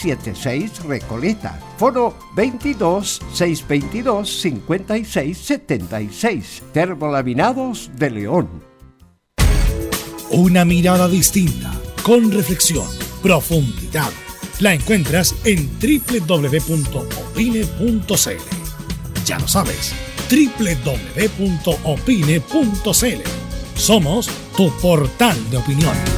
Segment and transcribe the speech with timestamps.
[0.00, 1.58] 76 Recoleta.
[1.76, 6.62] Foro 22 622 56 76.
[6.72, 8.48] Termolaminados de León.
[10.30, 11.72] Una mirada distinta,
[12.04, 12.86] con reflexión,
[13.22, 14.12] profundidad.
[14.60, 16.44] La encuentras en www.opine.cl.
[19.24, 19.94] Ya lo sabes,
[20.30, 21.38] www.opine.cl.
[23.74, 26.17] Somos tu portal de opinión.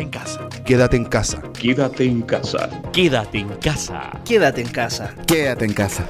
[0.00, 0.48] en casa.
[0.64, 1.42] Quédate en casa.
[1.52, 2.68] Quédate en casa.
[2.92, 4.10] Quédate en casa.
[4.24, 5.14] Quédate en casa.
[5.26, 6.06] Quédate en casa.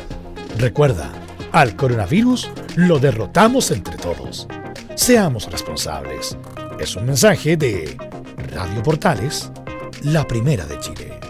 [0.59, 1.11] Recuerda,
[1.53, 4.47] al coronavirus lo derrotamos entre todos.
[4.95, 6.37] Seamos responsables.
[6.79, 7.97] Es un mensaje de
[8.55, 9.51] Radio Portales,
[10.03, 11.21] la primera de Chile.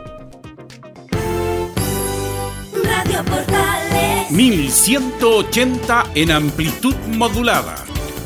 [2.84, 4.30] Radio Portales.
[4.30, 7.76] 1180 en amplitud modulada.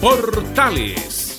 [0.00, 1.38] Portales.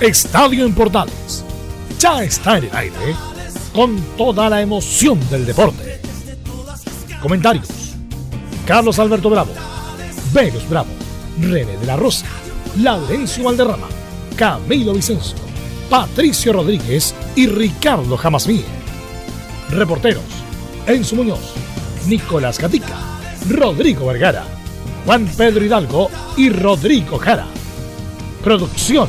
[0.00, 1.44] Estadio en Portales
[2.00, 3.16] ya está en el aire
[3.72, 6.00] con toda la emoción del deporte.
[7.22, 7.68] Comentarios:
[8.66, 9.52] Carlos Alberto Bravo,
[10.32, 10.88] Velos Bravo,
[11.40, 12.26] René de la Rosa,
[12.76, 13.86] Laurencio Valderrama,
[14.36, 15.36] Camilo Vicencio,
[15.88, 18.64] Patricio Rodríguez y Ricardo Jamasmí.
[19.70, 20.24] Reporteros:
[20.88, 21.54] Enzo Muñoz,
[22.08, 22.98] Nicolás Gatica,
[23.48, 24.44] Rodrigo Vergara,
[25.06, 27.46] Juan Pedro Hidalgo y Rodrigo Jara.
[28.42, 29.08] Producción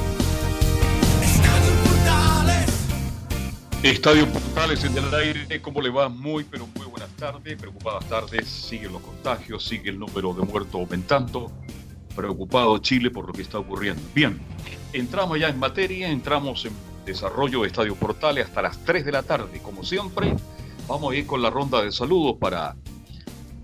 [3.83, 6.07] Estadio Portales en el aire, ¿cómo le va?
[6.07, 10.75] Muy, pero muy buenas tardes, preocupadas tardes, siguen los contagios, sigue el número de muertos
[10.75, 11.51] aumentando,
[12.15, 13.99] preocupado Chile por lo que está ocurriendo.
[14.13, 14.39] Bien,
[14.93, 16.73] entramos ya en materia, entramos en
[17.07, 20.35] desarrollo de Estadio Portales hasta las 3 de la tarde, como siempre,
[20.87, 22.75] vamos a ir con la ronda de saludos para...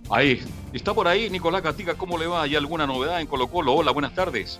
[0.10, 0.42] Ahí,
[0.74, 2.42] está por ahí Nicolás Gatica, ¿cómo le va?
[2.42, 3.74] ¿Hay alguna novedad en Colo Colo?
[3.74, 4.58] Hola, buenas tardes.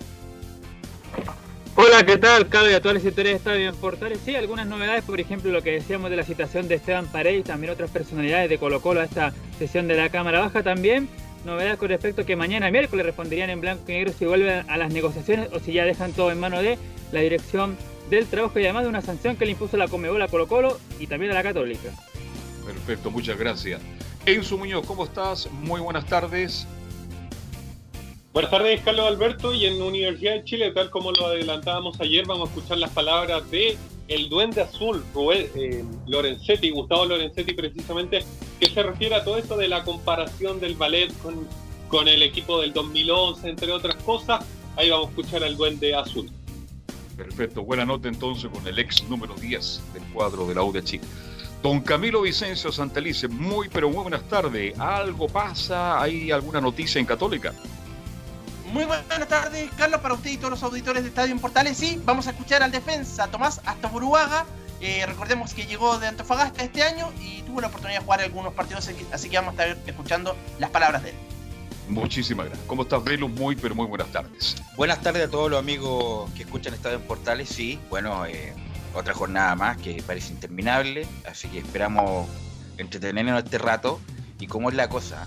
[1.80, 2.48] Hola, ¿qué tal?
[2.48, 4.18] Carlos de actuales historias de Estadio en Portales.
[4.24, 7.72] Sí, algunas novedades, por ejemplo, lo que decíamos de la citación de Esteban Paredes, también
[7.72, 10.64] otras personalidades de Colo Colo a esta sesión de la Cámara Baja.
[10.64, 11.08] También
[11.44, 14.76] novedades con respecto a que mañana miércoles responderían en blanco y negro si vuelven a
[14.76, 16.78] las negociaciones o si ya dejan todo en mano de
[17.12, 17.76] la dirección
[18.10, 20.80] del trabajo y además de una sanción que le impuso la Comebola a Colo Colo
[20.98, 21.90] y también a la Católica.
[22.66, 23.80] Perfecto, muchas gracias.
[24.26, 25.48] Enzo Muñoz, ¿cómo estás?
[25.52, 26.66] Muy buenas tardes.
[28.38, 29.52] Buenas tardes, Carlos Alberto.
[29.52, 33.50] Y en Universidad de Chile, tal como lo adelantábamos ayer, vamos a escuchar las palabras
[33.50, 33.76] de
[34.06, 38.20] el Duende Azul, Rubén eh, Lorenzetti, Gustavo Lorenzetti, precisamente,
[38.60, 41.48] que se refiere a todo esto de la comparación del ballet con,
[41.88, 44.44] con el equipo del 2011, entre otras cosas.
[44.76, 46.30] Ahí vamos a escuchar al Duende Azul.
[47.16, 51.02] Perfecto, buena nota entonces con el ex número 10 del cuadro de la UDA Chile.
[51.60, 54.78] Don Camilo Vicencio Santelice, muy pero muy buenas tardes.
[54.78, 56.00] ¿Algo pasa?
[56.00, 57.52] ¿Hay alguna noticia en Católica?
[58.72, 61.76] Muy buenas tardes, Carlos, para usted y todos los auditores de Estadio en Portales.
[61.78, 64.44] Sí, vamos a escuchar al defensa Tomás Astaburuaga.
[64.80, 68.52] Eh, recordemos que llegó de Antofagasta este año y tuvo la oportunidad de jugar algunos
[68.52, 71.16] partidos, así que vamos a estar escuchando las palabras de él.
[71.88, 72.66] Muchísimas gracias.
[72.68, 73.28] ¿Cómo estás, Velo?
[73.28, 74.56] Muy, pero muy buenas tardes.
[74.76, 77.48] Buenas tardes a todos los amigos que escuchan Estadio en Portales.
[77.48, 78.52] Sí, bueno, eh,
[78.94, 82.28] otra jornada más que parece interminable, así que esperamos
[82.76, 83.98] entretenernos este rato.
[84.38, 85.26] Y cómo es la cosa,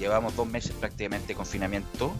[0.00, 2.12] llevamos dos meses prácticamente de confinamiento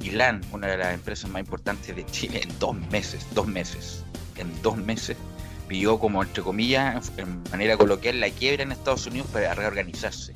[0.00, 4.04] y LAN, una de las empresas más importantes de Chile, en dos meses, dos meses,
[4.36, 5.16] en dos meses,
[5.68, 10.32] pidió como, entre comillas, en manera coloquial, la quiebra en Estados Unidos para reorganizarse.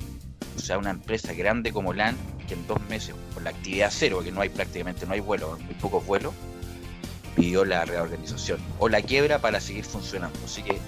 [0.55, 2.15] O sea, una empresa grande como LAN,
[2.47, 5.59] que en dos meses, por la actividad cero, que no hay prácticamente, no hay vuelos,
[5.59, 6.33] muy pocos vuelos,
[7.35, 10.39] pidió la reorganización o la quiebra para seguir funcionando.
[10.45, 10.79] Así que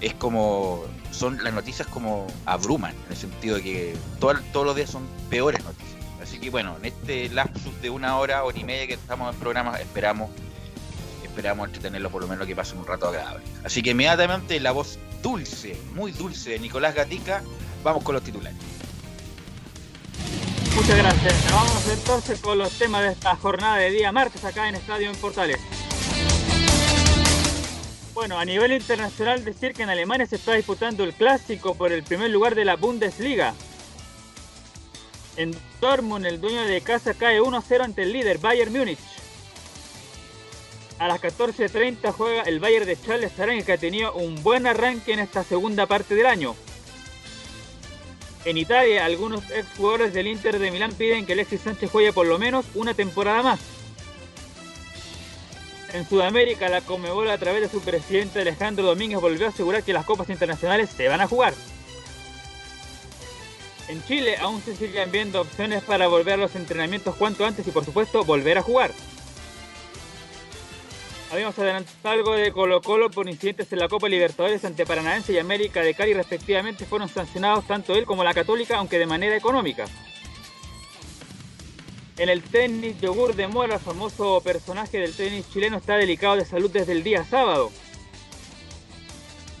[0.00, 4.90] es como, son las noticias como abruman, en el sentido de que todos los días
[4.90, 5.87] son peores noticias.
[6.28, 9.40] Así que bueno, en este lapsus de una hora, hora y media que estamos en
[9.40, 10.30] programa, esperamos
[11.22, 13.44] esperamos entretenerlo por lo menos que pasen un rato agradable.
[13.64, 17.42] Así que inmediatamente la voz dulce, muy dulce de Nicolás Gatica,
[17.82, 18.58] vamos con los titulares.
[20.74, 21.50] Muchas gracias.
[21.50, 25.16] Vamos entonces con los temas de esta jornada de día martes acá en Estadio en
[25.16, 25.58] Portales.
[28.12, 32.02] Bueno, a nivel internacional decir que en Alemania se está disputando el clásico por el
[32.02, 33.54] primer lugar de la Bundesliga.
[35.38, 38.98] En Dortmund el dueño de casa cae 1-0 ante el líder Bayern Múnich.
[40.98, 45.12] A las 14.30 juega el Bayern de Charles Arangui que ha tenido un buen arranque
[45.12, 46.56] en esta segunda parte del año.
[48.44, 52.26] En Italia, algunos ex jugadores del Inter de Milán piden que Alexis Sánchez juegue por
[52.26, 53.60] lo menos una temporada más.
[55.92, 59.92] En Sudamérica, la Comebol a través de su presidente Alejandro Domínguez volvió a asegurar que
[59.92, 61.54] las copas internacionales se van a jugar.
[63.88, 67.70] En Chile aún se siguen viendo opciones para volver a los entrenamientos cuanto antes y
[67.70, 68.92] por supuesto volver a jugar.
[71.30, 75.38] Habíamos adelantado algo de Colo Colo por incidentes en la Copa Libertadores ante Paranaense y
[75.38, 79.86] América de Cali respectivamente fueron sancionados tanto él como la Católica, aunque de manera económica.
[82.18, 86.70] En el tenis, Yogur de Mora, famoso personaje del tenis chileno, está delicado de salud
[86.70, 87.70] desde el día sábado.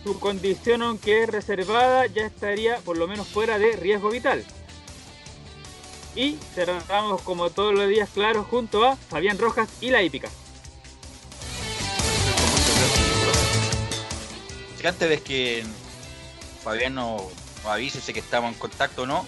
[0.04, 4.44] Su condición, aunque es reservada, ya estaría por lo menos fuera de riesgo vital.
[6.14, 10.28] Y cerramos como todos los días, claro, junto a Fabián Rojas y la hípica.
[14.88, 15.64] antes de que
[16.62, 17.22] Fabián nos,
[17.64, 19.26] avise si que estamos en contacto o no,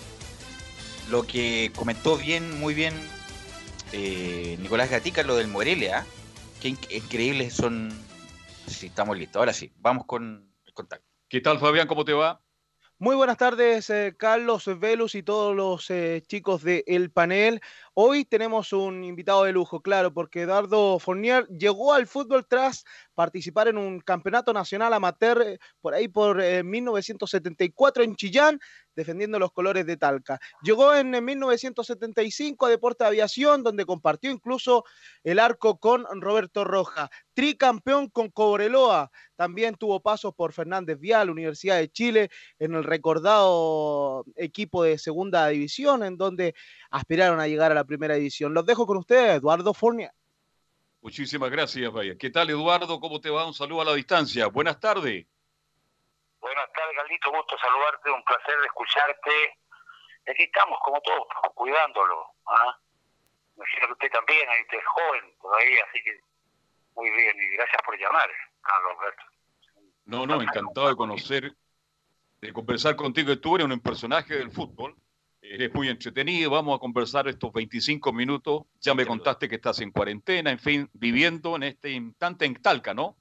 [1.11, 2.95] lo que comentó bien, muy bien
[3.93, 6.07] eh, Nicolás Gatica, lo del Morelia,
[6.61, 7.93] que increíbles son.
[8.67, 10.50] Si estamos listos, ahora sí, vamos con
[10.81, 11.07] contacto.
[11.29, 11.87] ¿Qué tal, Fabián?
[11.87, 12.41] ¿Cómo te va?
[12.99, 17.61] Muy buenas tardes, eh, Carlos, Velus y todos los eh, chicos del panel.
[17.95, 22.85] Hoy tenemos un invitado de lujo, claro, porque Eduardo Fournier llegó al fútbol tras
[23.21, 28.59] participar en un campeonato nacional amateur eh, por ahí por eh, 1974 en Chillán,
[28.97, 30.41] defendiendo los colores de Talca.
[30.63, 34.85] Llegó en, en 1975 a Deporte de Aviación, donde compartió incluso
[35.23, 37.11] el arco con Roberto Roja.
[37.35, 39.11] Tricampeón con Cobreloa.
[39.37, 45.47] También tuvo pasos por Fernández Vial, Universidad de Chile, en el recordado equipo de segunda
[45.49, 46.55] división, en donde
[46.91, 48.55] aspiraron a llegar a la primera división.
[48.55, 50.11] Los dejo con ustedes, Eduardo Fournier.
[51.03, 52.17] Muchísimas gracias, Vaya.
[52.19, 53.01] ¿Qué tal, Eduardo?
[53.01, 53.47] ¿Cómo te va?
[53.47, 54.49] Un saludo a la distancia.
[54.49, 55.27] Buenas tardes.
[56.41, 57.31] Buenas tardes, Carlito.
[57.31, 58.11] Gusto saludarte.
[58.11, 59.59] Un placer escucharte.
[60.29, 62.27] Aquí estamos, como todos, cuidándolo.
[62.47, 62.79] ¿ah?
[63.57, 66.21] Me imagino que usted también, ahí usted es joven todavía, así que
[66.95, 67.37] muy bien.
[67.37, 68.29] Y gracias por llamar,
[68.61, 69.23] Carlos Alberto.
[70.05, 71.53] No, no, encantado de conocer,
[72.41, 73.39] de conversar contigo.
[73.39, 74.95] Tú eres un personaje del fútbol.
[75.43, 76.51] Eres muy entretenido.
[76.51, 78.63] Vamos a conversar estos 25 minutos.
[78.81, 82.93] Ya me contaste que estás en cuarentena, en fin, viviendo en este instante en Talca,
[82.93, 83.17] ¿no?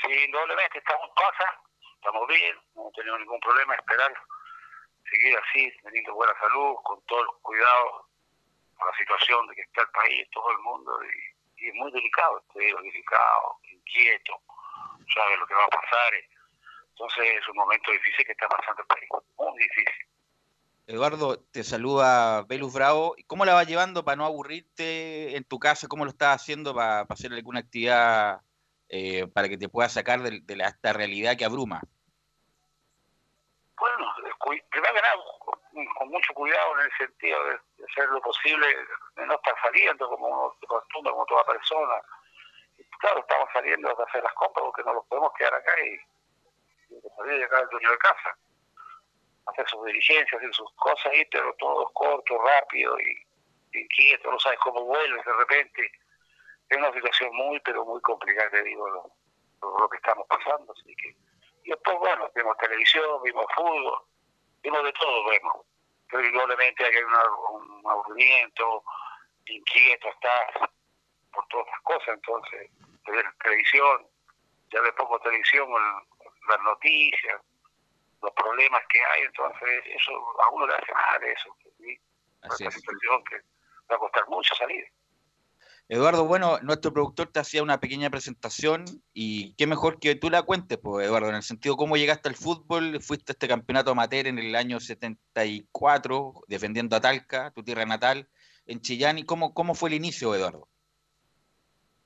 [0.00, 1.60] Sí, indudablemente estamos en casa,
[1.96, 4.12] estamos bien, no tenido ningún problema, esperar
[5.10, 8.08] seguir así, teniendo buena salud, con todo el cuidado
[8.76, 11.90] por la situación de que está el país, todo el mundo, y, y es muy
[11.92, 14.40] delicado, te digo, delicado, inquieto,
[15.14, 16.14] sabe lo que va a pasar.
[16.14, 16.28] eh.
[16.90, 19.08] Entonces es un momento difícil que está pasando el país,
[19.38, 20.06] muy difícil.
[20.86, 23.16] Eduardo, te saluda Velus Bravo.
[23.26, 25.88] ¿Cómo la vas llevando para no aburrirte en tu casa?
[25.88, 28.42] ¿Cómo lo estás haciendo para, hacer alguna actividad
[28.90, 31.80] eh, para que te pueda sacar de, de esta realidad que abruma?
[33.80, 34.06] Bueno,
[34.70, 35.14] primero que nada,
[35.96, 38.66] con, mucho cuidado en el sentido de, de hacer lo posible,
[39.16, 41.94] de no estar saliendo como uno se acostumbra, como toda persona.
[43.00, 47.00] Claro, estamos saliendo a hacer las compras porque no nos podemos quedar acá y, y
[47.16, 48.36] salir acá el dueño de casa.
[49.46, 53.26] Hacer sus diligencias, hacer sus cosas ahí, pero todo es corto, rápido y
[53.78, 55.90] inquieto, no sabes cómo vuelves de repente.
[56.68, 59.10] Es una situación muy, pero muy complicada, te digo, lo,
[59.78, 60.72] lo- que estamos pasando.
[60.72, 61.14] Así que
[61.64, 64.02] y después, bueno, vemos televisión, vimos fútbol,
[64.62, 65.66] vimos de todo, vemos.
[66.10, 68.82] Pero indudablemente hay un aburrimiento,
[69.46, 70.68] inquieto estás
[71.32, 72.70] por todas las cosas, entonces,
[73.06, 74.06] ver televisión,
[74.70, 77.40] ya de poco televisión, el- las noticias,
[78.24, 80.12] los problemas que hay, entonces eso
[80.42, 81.56] a uno le hace mal eso.
[81.78, 81.98] ¿sí?
[82.42, 82.74] Así es.
[82.74, 83.36] situación que
[83.90, 84.84] va a costar mucho salir.
[85.86, 90.42] Eduardo, bueno, nuestro productor te hacía una pequeña presentación y qué mejor que tú la
[90.42, 94.26] cuentes, pues, Eduardo, en el sentido cómo llegaste al fútbol, fuiste a este campeonato amateur
[94.26, 98.30] en el año 74, defendiendo a Talca, tu tierra natal,
[98.66, 100.68] en Chillán, y cómo, cómo fue el inicio, Eduardo.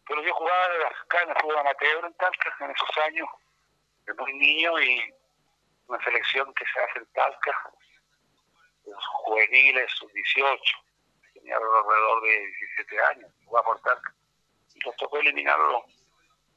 [0.09, 3.29] Pero yo jugaba en las canas, fútbol amateur en Talca en esos años,
[4.07, 5.15] de muy niño y
[5.89, 7.73] una selección que se hace en Talca,
[8.85, 10.63] los juveniles, sus 18,
[11.33, 14.15] tenía alrededor de 17 años, jugaba por Talca.
[14.75, 15.85] Y nos tocó eliminarlo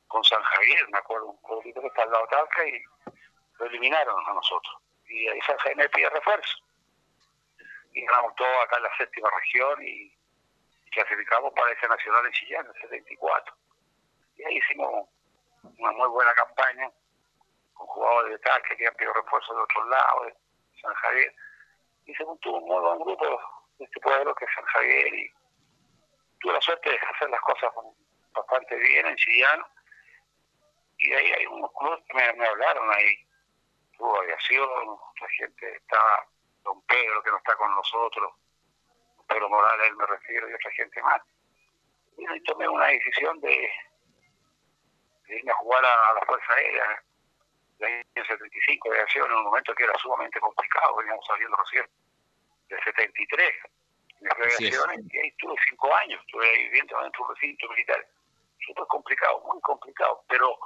[0.07, 2.83] con San Javier, me acuerdo, un pueblito que está al lado de Talca y
[3.57, 4.75] lo eliminaron a nosotros.
[5.07, 6.57] Y ahí San Javier me pide refuerzo.
[7.93, 10.13] Y ganamos todo acá en la séptima región y
[10.91, 13.55] clasificamos para ese nacional en Chillán, en el 74.
[14.37, 15.07] Y ahí hicimos
[15.77, 16.91] una muy buena campaña
[17.81, 21.35] con jugadores de tal que habían pedido refuerzo de otros lados, de San Javier.
[22.05, 23.41] Y se montó un muy buen grupo
[23.77, 25.33] de este pueblo que es San Javier y
[26.39, 27.71] tuve la suerte de hacer las cosas
[28.33, 29.63] bastante bien en Chillán.
[30.97, 33.15] Y ahí hay unos clubes que me, me hablaron ahí.
[33.97, 36.27] Tuvo aviación, la gente está,
[36.63, 38.33] don Pedro que no está con nosotros,
[39.27, 41.21] Pedro Morales, él me refiero, y otra gente más.
[42.17, 43.71] Y ahí tomé una decisión de,
[45.27, 47.03] de irme a jugar a, a la Fuerza Aérea
[47.81, 51.85] del año 75 de aviación, en un momento que era sumamente complicado, veníamos saliendo recién
[52.69, 53.53] del 73
[54.21, 54.77] de Así es.
[54.77, 58.07] aviación, y ahí estuve cinco años, estuve ahí viviendo dentro de un recinto militar.
[58.65, 60.57] Súper complicado, muy complicado, pero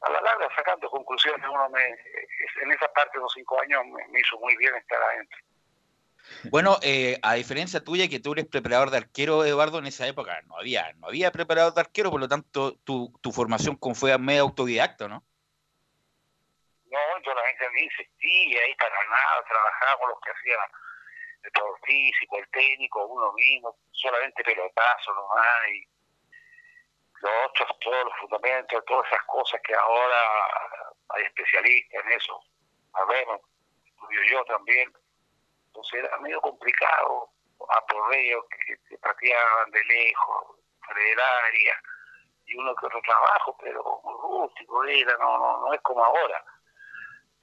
[0.00, 4.08] a la larga, sacando conclusiones, uno me, en esa parte de los cinco años me,
[4.08, 5.38] me hizo muy bien estar adentro.
[6.50, 10.40] Bueno, eh, a diferencia tuya, que tú eres preparador de arquero, Eduardo, en esa época
[10.42, 14.16] no había, no había preparador de arquero, por lo tanto, tu, tu formación con fue
[14.18, 15.24] medio autodidacta, ¿no?
[17.22, 20.60] Yo la gente me insistía ahí para nada, trabajábamos los que hacían
[21.42, 25.88] el todo físico, el técnico, uno mismo, solamente pelotazo nomás, y
[27.20, 32.40] los otros, todos los fundamentos, todas esas cosas que ahora hay especialistas en eso,
[32.92, 33.40] sabemos,
[33.84, 34.92] estudio yo también,
[35.66, 37.30] entonces era medio complicado,
[37.68, 41.82] aporreos que, que pateaban de lejos, fuera del área,
[42.46, 46.44] y uno que otro trabajo, pero muy rústico era, no, no, no es como ahora.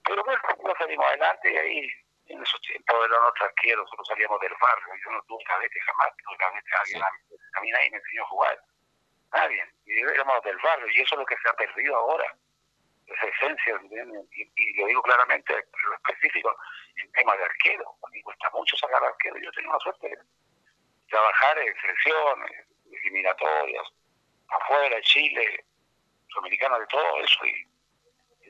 [0.07, 1.91] Pero bueno, no salimos adelante y ahí
[2.27, 6.09] En esos tiempos eran otros arqueros, nosotros salíamos del barrio, yo no tuve cadete jamás,
[6.17, 8.59] tuve cadete a alguien, a mí nadie me enseñó a jugar,
[9.31, 12.35] nadie, y éramos del barrio, y eso es lo que se ha perdido ahora,
[13.05, 13.79] esa esencia,
[14.31, 16.53] y, y lo digo claramente, lo específico,
[16.97, 20.17] en tema de arquero, a mí cuesta mucho sacar arquero, yo tenía la suerte de
[21.07, 23.87] trabajar en selecciones, eliminatorias,
[24.49, 25.63] afuera, Chile,
[26.27, 27.65] Sudamericana, de todo eso, y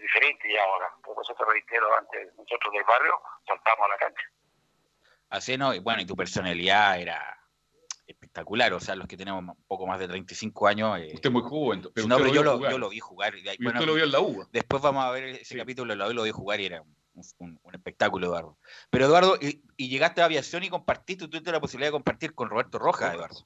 [0.08, 0.88] diferente ya ahora.
[1.04, 4.24] Por eso te reitero, antes nosotros del barrio saltamos a la cancha.
[5.30, 7.34] Así no, y bueno, y tu personalidad era
[8.08, 10.98] espectacular, o sea, los que tenemos un poco más de 35 años.
[11.00, 12.72] eh, Usted es muy joven, pero no, pero yo lo, jugar.
[12.72, 13.36] yo lo vi jugar.
[13.36, 14.46] Y, Y usted lo vio en la UBA.
[14.52, 16.96] Después vamos a ver ese capítulo, lo, lo vi jugar y era un,
[17.40, 18.58] un- un espectáculo, Eduardo.
[18.90, 22.34] Pero Eduardo, y, y llegaste a aviación y compartiste, tú tuviste la posibilidad de compartir
[22.34, 23.46] con Roberto Rojas, Eduardo.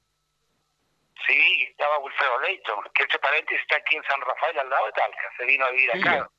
[1.26, 4.92] Sí, estaba Wilfredo Leighton, que entre paréntesis está aquí en San Rafael, al lado de
[4.92, 6.30] Talca, se vino a vivir acá.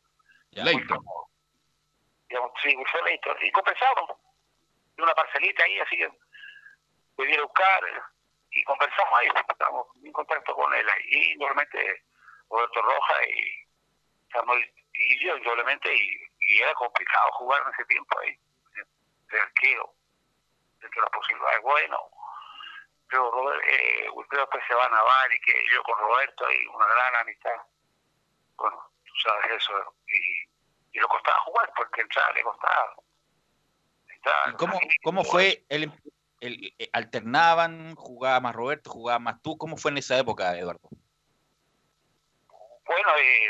[0.56, 1.00] Leighton.
[2.62, 4.10] sí, Wilfredo Leighton, y conversamos.
[4.96, 6.08] De una parcelita ahí, así que
[7.18, 8.02] me vino a buscar eh,
[8.52, 12.04] y conversamos ahí, estamos en contacto con él ahí, y normalmente
[12.50, 13.68] Roberto Rojas y,
[14.28, 14.58] estamos-
[14.94, 18.38] y yo indudablemente, y, y era complicado jugar en ese tiempo ahí,
[19.32, 19.94] de arquero,
[20.80, 21.98] dentro de las posibilidades, bueno,
[23.10, 26.86] pero Robert, eh, después se va a Naval y que yo con Roberto hay una
[26.86, 27.62] gran amistad,
[28.58, 30.43] bueno, tú sabes eso, y,
[30.94, 32.96] y lo costaba jugar porque entrar le costaba.
[34.08, 35.66] Entraba, ¿Y ¿Cómo, cómo fue?
[35.70, 35.92] El,
[36.40, 37.96] el- eh, ¿Alternaban?
[37.96, 38.90] ¿Jugaba más Roberto?
[38.92, 39.58] ¿Jugaba más tú?
[39.58, 40.80] ¿Cómo fue en esa época, Eduardo?
[42.86, 43.48] Bueno, eh,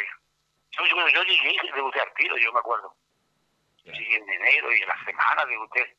[0.72, 2.96] yo, yo, yo llegué y debuté al tiro, yo me acuerdo.
[3.84, 5.98] Yo llegué en enero y en la semana debuté.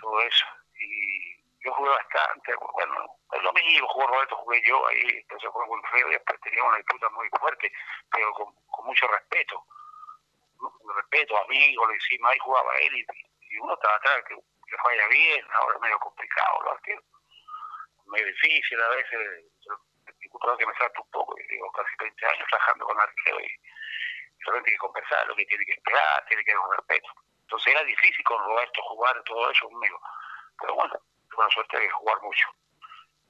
[0.00, 0.44] Todo eso.
[0.78, 2.52] Y yo jugué bastante.
[2.74, 2.94] Bueno,
[3.32, 6.78] es lo mismo, jugó Roberto, jugué yo ahí, entonces fue Wilfredo y después teníamos una
[6.78, 7.72] disputa muy fuerte,
[8.10, 9.64] pero con, con mucho respeto.
[10.60, 13.06] Con respeto, amigo, lo hicimos ahí, jugaba él y,
[13.50, 17.04] y uno estaba atrás que, que falla bien, ahora es medio complicado los arqueros.
[18.06, 19.44] Medio difícil a veces.
[19.66, 19.76] Yo,
[20.58, 23.48] que me salto un poco, digo, casi 20 años trabajando con arquero y
[24.44, 27.08] solamente hay que conversar, lo que tiene que esperar, tiene que haber un respeto.
[27.42, 30.00] Entonces era difícil con Roberto jugar todo eso conmigo.
[30.60, 30.94] Pero bueno,
[31.30, 32.46] tuve la suerte de jugar mucho.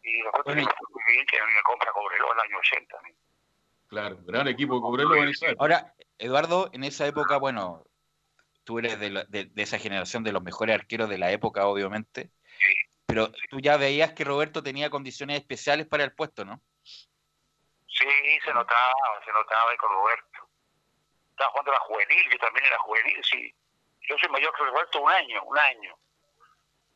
[0.03, 2.59] Y Roberto Bueno, fue muy bien que a mí me compra Cobreló en el año
[2.59, 2.97] 80.
[3.03, 3.09] ¿no?
[3.91, 5.33] Claro, gran equipo de.
[5.59, 7.85] Ahora, Eduardo, en esa época, bueno,
[8.63, 11.67] tú eres de, la- de- de esa generación de los mejores arqueros de la época,
[11.67, 12.31] obviamente.
[13.07, 16.61] Pero tú ya veías que Roberto tenía condiciones especiales para el puesto, ¿no?
[16.85, 18.07] Sí,
[18.45, 18.93] se notaba,
[19.25, 20.49] se notaba ahí con Roberto.
[21.33, 23.53] Estaba jugando la juvenil, yo también era juvenil, sí.
[24.09, 25.99] Yo soy mayor que Roberto un año, un año.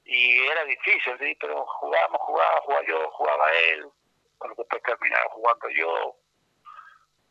[0.05, 3.87] Y era difícil, sí, pero jugábamos, jugaba, jugaba yo, jugaba él.
[4.39, 6.17] Bueno, después terminaba jugando yo.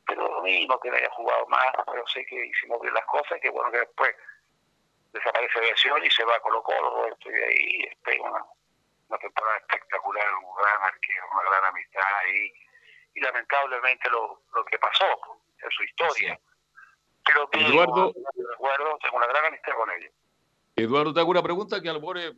[0.05, 3.39] Pero lo mismo que no haya jugado más, pero sé que hicimos bien las cosas,
[3.41, 4.13] que bueno que después
[5.13, 8.43] desaparece lesión y se va a Colo Colo, Roberto, y de ahí despega una,
[9.09, 12.51] una temporada espectacular, un gran arquero, una gran amistad ahí
[13.15, 15.05] y lamentablemente lo, lo que pasó
[15.61, 16.39] en su historia.
[17.25, 18.13] Pero que Eduardo-
[18.49, 20.11] recuerdo, tengo una gran amistad con ellos.
[20.75, 22.33] Eduardo, te hago una pregunta que a lo mejor eh,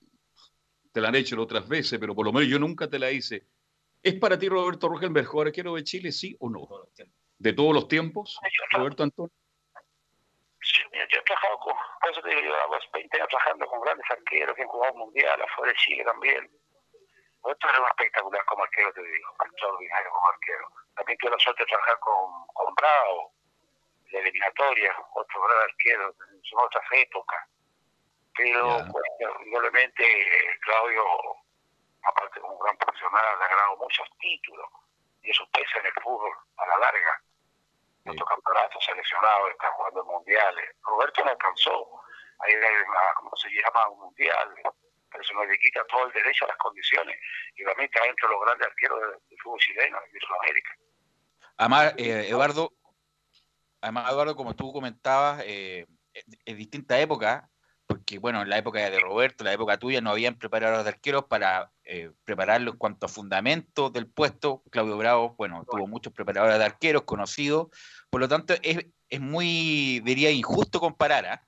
[0.91, 3.47] te la han hecho otras veces, pero por lo menos yo nunca te la hice.
[4.03, 6.67] ¿Es para ti Roberto Rojas el mejor arquero de Chile, sí o no?
[7.45, 8.39] ¿De todos los tiempos,
[8.71, 9.31] Roberto Antonio?
[10.63, 13.67] Sí, mira, yo he trabajado con, por eso te digo, yo hago 20 años trabajando
[13.67, 16.49] con grandes arqueros que han jugado mundial, afuera de Chile también.
[17.43, 20.71] Roberto era un espectacular como arquero, te digo, extraordinario como arquero.
[20.95, 23.31] También tuve la suerte de trabajar con, con Bravo,
[24.09, 27.47] de eliminatoria, otro gran arquero, en otras épocas.
[28.35, 29.05] Pero, pues,
[29.45, 31.05] indudablemente, eh, Claudio,
[32.01, 34.67] aparte de un gran profesional, le ha ganado muchos títulos,
[35.21, 37.21] y eso pesa en el fútbol a la larga.
[38.05, 40.65] Otro campeonato seleccionado, está jugando mundiales.
[40.83, 42.01] Roberto no alcanzó
[42.39, 44.53] a ir a, ¿cómo se llama?, un mundial,
[45.09, 47.17] pero eso no le quita todo el derecho a las condiciones.
[47.55, 50.71] Y también está entre los grandes arqueros del, fútbol chileno y de Sudamérica.
[51.57, 52.73] Además, eh, Eduardo,
[53.81, 57.43] además, Eduardo, como tú comentabas, eh, en- distintas épocas,
[57.87, 60.89] porque bueno, en la época de Roberto, en la época tuya, no habían preparadores de
[60.89, 64.63] arqueros para eh, prepararlo en cuanto a fundamentos del puesto.
[64.71, 67.67] Claudio Bravo, bueno, tuvo muchos preparadores de arqueros conocidos,
[68.15, 68.77] por lo tanto, es,
[69.09, 71.41] es muy, diría, injusto comparar, ¿ah?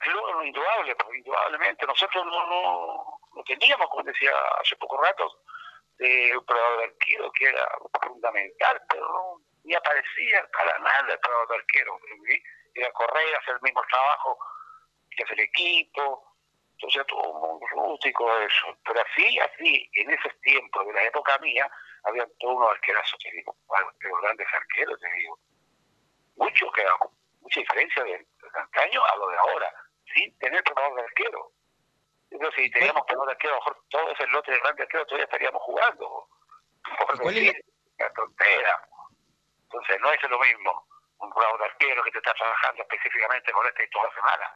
[0.00, 1.86] Pero no, indudable, pues, indudablemente.
[1.86, 5.44] Nosotros no, no, no teníamos, como decía hace poco rato,
[6.00, 7.64] eh, un preparador de arquero que era
[8.08, 12.00] fundamental, pero no, ni aparecía para nada el preparador de arquero.
[12.26, 12.42] ¿sí?
[12.74, 14.36] Era correr, hacer el mismo trabajo
[15.12, 16.24] que hace el equipo.
[16.72, 18.76] Entonces todo muy rústico eso.
[18.84, 21.70] Pero así, así, en esos tiempos de la época mía,
[22.04, 23.56] había todos unos arquerazos, te digo,
[23.98, 25.38] pero grandes arqueros, te digo.
[26.36, 26.84] Mucho, que
[27.40, 29.74] mucha diferencia de, de antaño a lo de ahora.
[30.14, 31.52] sin tener preparador de arquero.
[32.30, 35.06] Entonces, si teníamos preparador de arquero, a lo mejor todo ese lote de grandes arqueros
[35.06, 36.28] todavía estaríamos jugando.
[36.98, 37.54] Por es
[37.98, 38.88] una tontera.
[39.64, 43.66] Entonces, no es lo mismo un jugador de arquero que te está trabajando específicamente con
[43.66, 44.54] esta y toda la semana.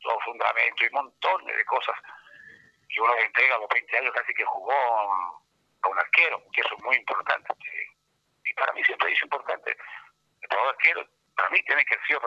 [0.00, 1.96] Todo fundamento y montones de cosas
[2.88, 5.45] que uno le entrega a los 20 años casi que jugó
[5.88, 7.52] un arquero, que eso es muy importante.
[8.44, 9.76] Y para mí siempre es importante.
[10.42, 12.18] El jugador arquero, para mí tiene que ser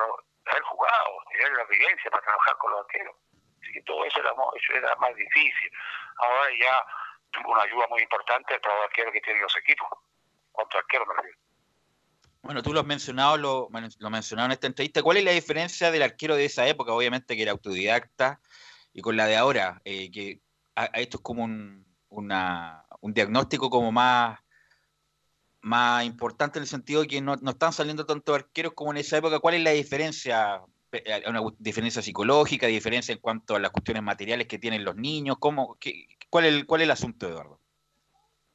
[0.46, 3.16] haber jugado, tener la vivencia para trabajar con los arqueros.
[3.62, 5.72] Así que todo eso era, más difícil.
[6.18, 6.86] Ahora ya
[7.32, 9.88] tuvo una ayuda muy importante el jugador arquero que tienen los equipos.
[10.52, 11.38] Cuanto arquero me refiero.
[12.42, 13.68] Bueno, tú lo has mencionado, lo,
[14.00, 15.04] lo mencionado en esta entrevista.
[15.04, 16.94] ¿Cuál es la diferencia del arquero de esa época?
[16.94, 18.40] Obviamente que era autodidacta
[18.94, 20.40] y con la de ahora, eh, que
[20.76, 24.40] a- a esto es como un, una- un diagnóstico como más,
[25.62, 28.98] más importante en el sentido de que no, no están saliendo tantos arqueros como en
[28.98, 29.40] esa época.
[29.40, 30.62] ¿Cuál es la diferencia?
[30.92, 35.38] Eh, ¿Una diferencia psicológica, diferencia en cuanto a las cuestiones materiales que tienen los niños?
[35.40, 37.60] ¿Cómo, qué- cuál, es el, ¿Cuál el asunto, Eduardo?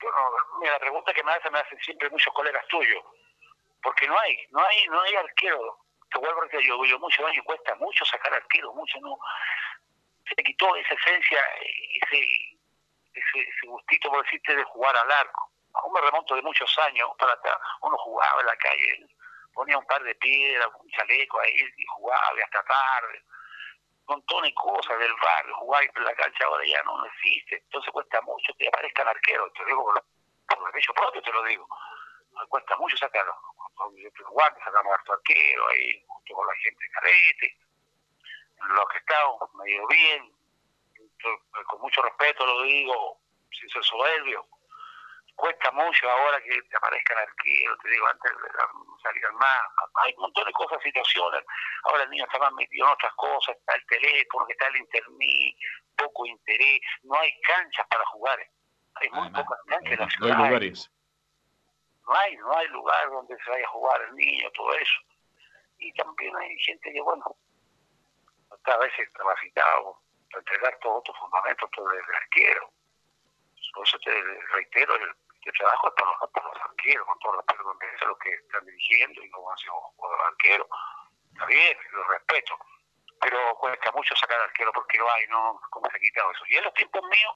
[0.01, 0.17] Bueno,
[0.61, 3.03] mira, la pregunta que me hacen me hacen siempre muchos colegas tuyos,
[3.83, 5.79] porque no hay, no hay, no hay arquero.
[6.11, 9.17] Te vuelvo a decir, yo, yo muchos años cuesta mucho sacar arquero, mucho no.
[10.29, 11.39] Se quitó esa esencia,
[12.03, 12.19] ese,
[13.15, 15.51] ese, gustito, por decirte, de jugar al arco.
[15.75, 19.07] Aún me remonto de muchos años para atrás, uno jugaba en la calle,
[19.53, 23.23] ponía un par de piedras, un chaleco ahí y jugaba hasta tarde.
[24.07, 27.57] Montón de cosas del barrio, jugar en la cancha ahora ya no, existe.
[27.57, 30.05] Entonces cuesta mucho que aparezcan arqueros, te lo digo por,
[30.47, 31.67] por derecho propio, te lo digo.
[32.49, 33.35] Cuesta mucho sacarlo.
[33.75, 37.57] Con con guantes sacamos harto arquero ahí, junto con la gente carete.
[38.69, 40.33] Los que estamos medio bien,
[41.25, 44.47] yo, con mucho respeto lo digo, sin ser soberbio.
[45.37, 48.31] Cuesta mucho ahora que te aparezcan arqueros, te digo, antes
[49.03, 49.63] salían más.
[49.97, 51.43] Hay un montón de cosas, situaciones.
[51.85, 54.77] Ahora el niño está más metido en otras cosas, está el teléfono, que está el
[54.77, 55.57] internet,
[55.97, 58.39] poco interés, no hay canchas para jugar.
[58.95, 60.39] Hay muy pocas canchas en la No hay ciudad.
[60.39, 60.91] lugares.
[62.07, 65.01] No hay, no hay lugar donde se vaya a jugar el niño, todo eso.
[65.79, 67.25] Y también hay gente que, bueno,
[68.51, 70.01] no está a veces capacitado
[70.39, 72.71] entregar todos estos fundamentos todo el arquero.
[73.75, 74.11] Por eso te
[74.53, 75.15] reitero, el,
[75.59, 78.65] trabajo es los, para los arqueros, con todo respeto, porque eso es lo que están
[78.65, 80.69] dirigiendo y no a ser jugadores arqueros.
[81.33, 82.59] Está bien, lo respeto.
[83.21, 86.45] Pero cuesta mucho sacar arquero porque no hay, no, cómo se ha quitado eso.
[86.49, 87.35] Y en los tiempos míos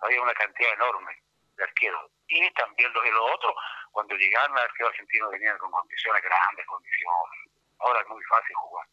[0.00, 1.22] había una cantidad enorme
[1.56, 2.10] de arqueros.
[2.28, 3.54] Y también los de los otros,
[3.92, 7.40] cuando llegaron los arqueros argentinos venían con condiciones, grandes condiciones.
[7.78, 8.86] Ahora es muy fácil jugar.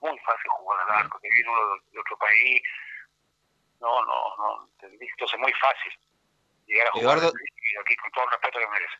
[0.00, 1.18] Muy fácil jugar al arco.
[1.20, 2.62] Que viene uno de, de otro país.
[3.80, 4.68] No, no, no.
[4.82, 5.92] Entonces es muy fácil
[6.66, 7.18] llegar a jugar.
[7.18, 7.32] Eduardo-
[7.80, 8.94] aquí con todo el respeto que merece.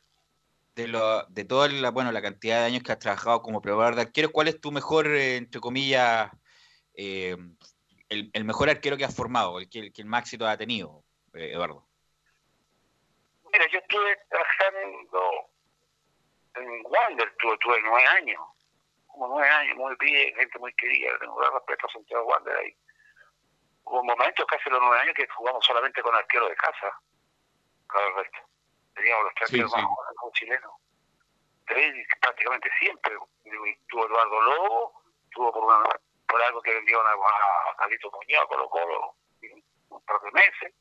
[0.77, 3.97] de, lo, de toda la, bueno, la cantidad de años que has trabajado como preparador
[3.97, 6.31] de arqueros, ¿cuál es tu mejor, eh, entre comillas,
[6.95, 7.37] eh,
[8.09, 10.57] el, el mejor arquero que has formado, el que el, que el más éxito ha
[10.57, 11.03] tenido,
[11.35, 11.87] eh, Eduardo?
[13.53, 15.51] Mira, yo estuve trabajando
[16.55, 18.41] en Wander, tuve, tuve nueve años,
[19.21, 22.75] como nueve años, muy bien, gente muy querida, tengo gran respeto a Santiago Wander ahí.
[23.85, 26.99] Hubo momentos, casi los nueve años, que jugamos solamente con arquero de casa,
[27.87, 28.39] cada el resto.
[28.95, 30.17] Teníamos los tres Sí, arqueros sí.
[30.17, 30.73] como chilenos.
[31.67, 33.15] Tres prácticamente siempre.
[33.89, 35.03] Tuvo Eduardo Lobo,
[35.33, 35.87] tuvo por, una,
[36.27, 39.15] por algo que vendieron a, a Carlito Muñoz, a Colo Colo,
[39.91, 40.75] un par de meses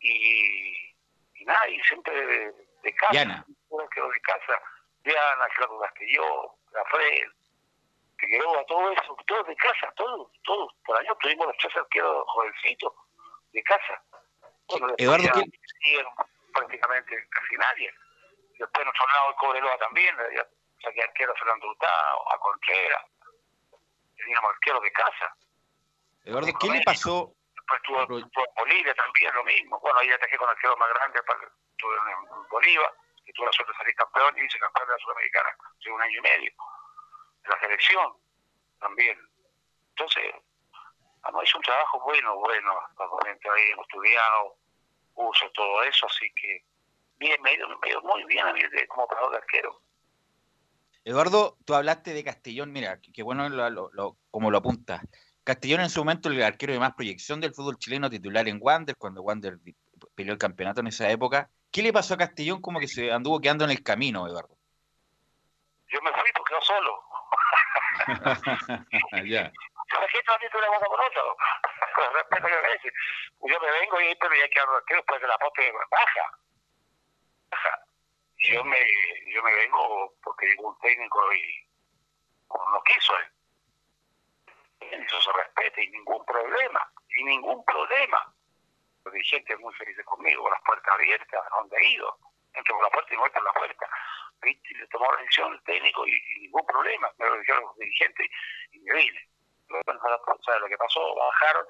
[0.00, 0.94] y,
[1.34, 3.12] y nada, y siempre de, de casa.
[3.12, 3.44] Diana.
[3.46, 4.62] De casa.
[5.04, 7.32] Diana, Claudio Castelló, Rafael,
[8.18, 10.72] Figueroa, todo eso, todos de casa, todos, todos.
[10.84, 12.92] Por año tuvimos los tres arqueros jovencitos
[13.52, 14.02] de casa.
[14.68, 15.50] Bueno, Eduardo, ya ¿qué-
[15.82, 16.12] siguieron
[16.54, 17.92] prácticamente casi nadie.
[18.58, 20.46] Después otro lado el Cobreloa también, ya
[20.82, 23.04] saqué arquero a Fernando Hurtado, a Contreras.
[24.16, 25.36] Teníamos arqueros de casa.
[26.24, 27.32] Eduardo, ¿qué le pasó?
[27.54, 27.80] Después
[28.48, 29.78] en Bolivia también, lo mismo.
[29.80, 32.92] Bueno, ahí atajé con arqueros más grandes, para, estuve en, Bolivia,
[33.34, 36.18] tuve la suerte de salir campeón y hice campeón de la Sudamericana hace un año
[36.18, 36.52] y medio.
[37.42, 38.12] De la selección
[38.80, 39.18] también.
[39.90, 40.24] Entonces,
[41.32, 44.56] no hizo un trabajo bueno, bueno, el momento ahí hemos estudiado,
[45.14, 46.64] uso todo eso, así que
[47.16, 49.36] bien, me ha ido, me ha ido muy bien a mí de- como operador de
[49.38, 49.80] arquero.
[51.04, 55.02] Eduardo, tú hablaste de Castellón, mira, qué bueno lo, como lo apuntas.
[55.44, 58.96] Castellón en su momento el arquero de más proyección del fútbol chileno titular en Wander,
[58.96, 59.58] cuando Wander
[60.14, 61.50] peleó el campeonato en esa época.
[61.74, 64.54] ¿Qué le pasó a Castellón como que se anduvo quedando en el camino, Eduardo?
[65.88, 67.02] Yo me fui porque quedó solo.
[69.26, 69.50] ya.
[69.90, 71.22] ¿Para qué transmite una cosa con otra?
[72.14, 72.92] Respeto que merece.
[73.42, 76.38] Yo me vengo y pero ya quedo arquero después de la poste baja.
[77.50, 77.78] Baja.
[78.38, 78.78] Yo me,
[79.34, 81.68] yo me vengo porque llegó un técnico y
[82.50, 83.26] no quiso él.
[84.92, 88.33] eso se respeta y ningún problema, y ningún problema.
[89.04, 92.18] Los dirigentes muy felices conmigo, las puertas abiertas, a donde he ido,
[92.54, 93.88] entro por la puerta y muestro la puerta.
[94.42, 94.74] ¿Viste?
[94.74, 98.26] Le tomó la decisión el técnico y, y ningún problema, me lo dijeron los dirigentes
[98.72, 99.28] y me vine.
[99.68, 99.84] Luego,
[100.44, 101.14] ¿sabes lo que pasó?
[101.14, 101.66] Bajaron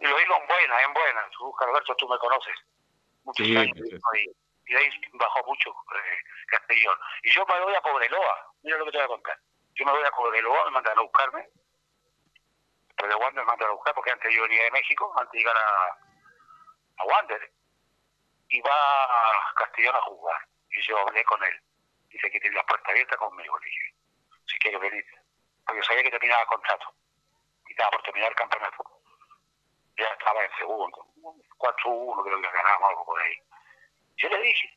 [0.00, 1.30] y lo digo en buena, en buena.
[1.30, 2.54] Tú, Alberto, tú me conoces.
[3.24, 3.76] Muchos Sí, años.
[3.78, 3.96] sí.
[4.66, 6.98] Y, y ahí bajó mucho eh, Castellón.
[7.22, 8.52] Y yo me voy a Cobreloa.
[8.62, 9.38] Mira lo que te voy a contar.
[9.74, 11.48] Yo me voy a Cobreloa, me mandan a buscarme.
[12.96, 15.56] Después de Wander mandan a buscar porque antes yo venía de México, antes de llegar
[15.56, 17.52] a, Wander.
[18.48, 20.40] Y va a Castellón a jugar.
[20.70, 21.60] Y yo hablé con él.
[22.08, 23.58] Dice que tiene las puertas abiertas conmigo.
[23.58, 23.94] Le dije,
[24.46, 25.04] si quieres venir.
[25.66, 26.94] Porque sabía que terminaba el contrato.
[27.66, 28.96] Y estaba por terminar el campeonato
[29.98, 31.06] ya estaba en segundo,
[31.58, 33.34] 4-1 creo que ganamos algo por ahí.
[34.16, 34.74] Yo le dije,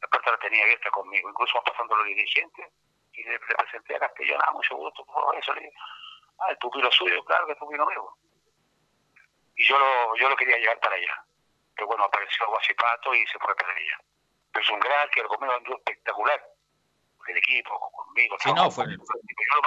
[0.00, 2.66] la puerta la tenía abierta conmigo, incluso pasando los dirigentes,
[3.12, 5.76] y le, le presenté a Castellón, ah, mucho gusto, por eso le dije,
[6.40, 8.10] ah, el pupilo suyo, claro que es pupilo mío.
[9.56, 11.24] Y yo lo, yo lo quería llevar para allá.
[11.74, 13.98] Pero bueno, apareció Guasipato y se fue para allá.
[14.52, 16.42] Pero es un gran que conmigo anduvo espectacular.
[17.28, 18.36] El equipo, conmigo.
[18.40, 18.86] Sí, no, fue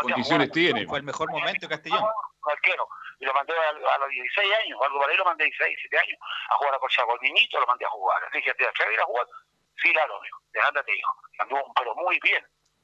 [0.02, 0.52] Condiciones jugar.
[0.52, 0.88] tiene.
[0.88, 2.04] Fue el mejor momento Castellón.
[2.50, 2.88] arquero.
[3.20, 5.70] Y lo mandé a, a los 16 años, algo para ahí lo mandé a 16,
[5.78, 7.14] 17 años, a jugar a Colchagua.
[7.16, 8.20] El niñito lo mandé a jugar.
[8.34, 9.28] Le dije, ¿te atreves a ir a jugar?
[9.78, 10.42] Sí, claro, dijo.
[10.68, 11.16] Ándate, hijo.
[11.38, 12.44] Anduvo, pero muy bien.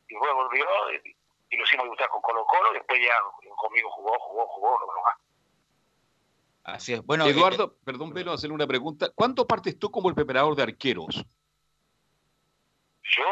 [0.10, 1.16] Y luego volvió y,
[1.49, 2.73] y lo hicimos debutar con Colo Colo.
[2.73, 3.15] Después ya
[3.55, 5.03] conmigo jugó, jugó, jugó, lo jugó.
[6.63, 7.05] Así es.
[7.05, 9.10] Bueno, Eduardo, perdón, Velo, hacerle una pregunta.
[9.15, 11.25] ¿Cuánto partes tú como el preparador de arqueros?
[13.03, 13.25] Yo,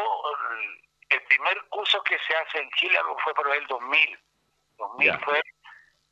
[0.50, 4.18] el, el primer curso que se hace en Chile fue por el 2000.
[4.78, 5.18] 2000 Ya.
[5.18, 5.42] fue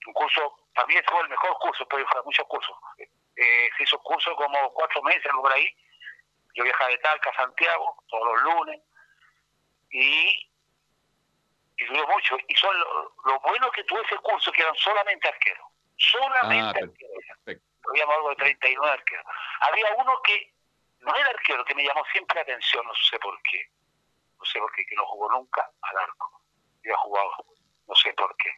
[0.07, 2.77] un curso, también fue el mejor curso, pero fue muchos cursos.
[2.99, 5.67] Eh, se hizo curso como cuatro meses, algo por ahí.
[6.55, 8.81] Yo viajaba de Talca a Santiago todos los lunes
[9.91, 10.51] y,
[11.77, 12.37] y duró mucho.
[12.49, 15.67] Y son lo, lo bueno que tuve ese curso que eran solamente arqueros.
[15.97, 17.15] Solamente Ah, arqueros.
[17.45, 17.65] perfecto.
[17.91, 19.25] Habíamos algo de 39 arqueros.
[19.61, 20.53] Había uno que
[21.01, 23.69] no era arquero, que me llamó siempre la atención, no sé por qué.
[24.39, 26.43] No sé por qué, que no jugó nunca al arco.
[26.83, 27.31] Yo jugado,
[27.87, 28.51] no sé por qué.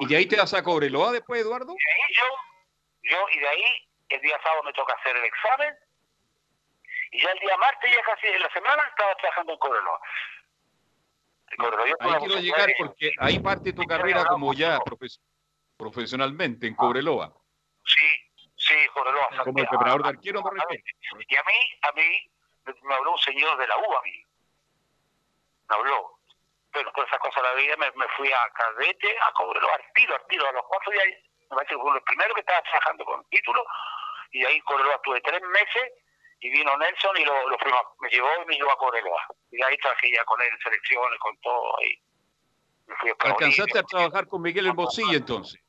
[0.00, 1.72] ¿Y de ahí te vas a Cobreloa después, Eduardo?
[1.74, 2.24] Y yo,
[3.02, 5.76] yo, y de ahí, el día sábado me toca hacer el examen,
[7.12, 10.00] y ya el día martes, ya casi en la semana, estaba trabajando en Cobreloa.
[10.00, 10.00] En Cobreloa.
[10.00, 11.37] Yo tuve
[12.00, 15.20] Ahí quiero llegar porque ahí parte tu carrera como ya profes-
[15.76, 17.32] profesionalmente en Cobreloa.
[17.84, 19.28] Sí, sí, Cobreloa.
[19.44, 20.84] Como el preparador de arquero, me refiero.
[21.28, 22.30] Y a mí, a mí,
[22.82, 24.24] me- habló un señor de la U a mí.
[25.70, 26.18] Me habló.
[26.72, 29.92] Bueno, por esas cosas de la vida me, me fui a Cadete, a Cobreloa, al
[29.94, 30.46] tiro, al tiro.
[30.46, 31.04] A los cuatro días,
[31.50, 33.64] me parece que fue el primero que estaba trabajando con título.
[34.32, 35.92] Y ahí en Cobreloa estuve tres meses
[36.40, 39.26] y vino Nelson y lo, lo fuimos- me llevó y me llevó a Cobreloa.
[39.50, 41.78] Y ahí trabajé ya con él en selecciones, con todo.
[41.78, 42.00] Ahí.
[43.20, 45.60] ¿Alcanzaste a trabajar con Miguel Hermosilla entonces?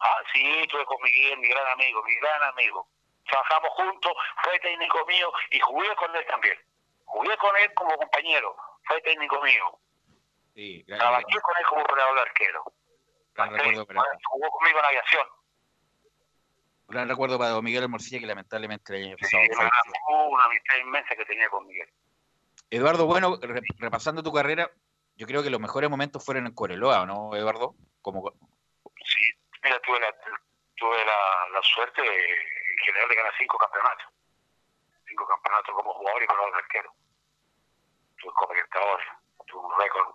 [0.00, 2.88] Ah, sí, estuve con Miguel, mi gran amigo, mi gran amigo.
[3.28, 6.56] Trabajamos juntos, fue técnico mío y jugué con él también.
[7.04, 9.78] Jugué con él como compañero, fue técnico mío.
[10.54, 12.64] Sí, Trabajé con él como operador de arquero.
[13.34, 13.50] para,
[14.30, 15.26] Jugó conmigo en aviación.
[16.88, 19.66] Gran recuerdo para don Miguel Hermosilla que lamentablemente el año pasado falleció.
[20.08, 21.88] una, una amistad inmensa que tenía con Miguel.
[22.70, 24.70] Eduardo, bueno, re- repasando tu carrera,
[25.16, 27.74] yo creo que los mejores momentos fueron en Coreloa, ¿o ¿no, Eduardo?
[28.02, 28.30] Como,
[29.04, 29.24] Sí,
[29.62, 30.12] mira, tuve la,
[30.76, 34.06] tuve la, la suerte de, en general de ganar cinco campeonatos.
[35.06, 36.92] Cinco campeonatos como jugador y como arquero.
[38.18, 39.06] Tuve Copa Libertadores,
[39.46, 40.08] tuve un récord.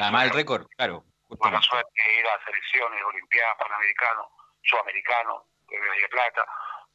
[0.00, 1.04] además el récord, claro.
[1.28, 4.26] Tuve la suerte de ir a selecciones, olimpiadas, panamericanos,
[4.62, 6.44] sudamericanos, de plata,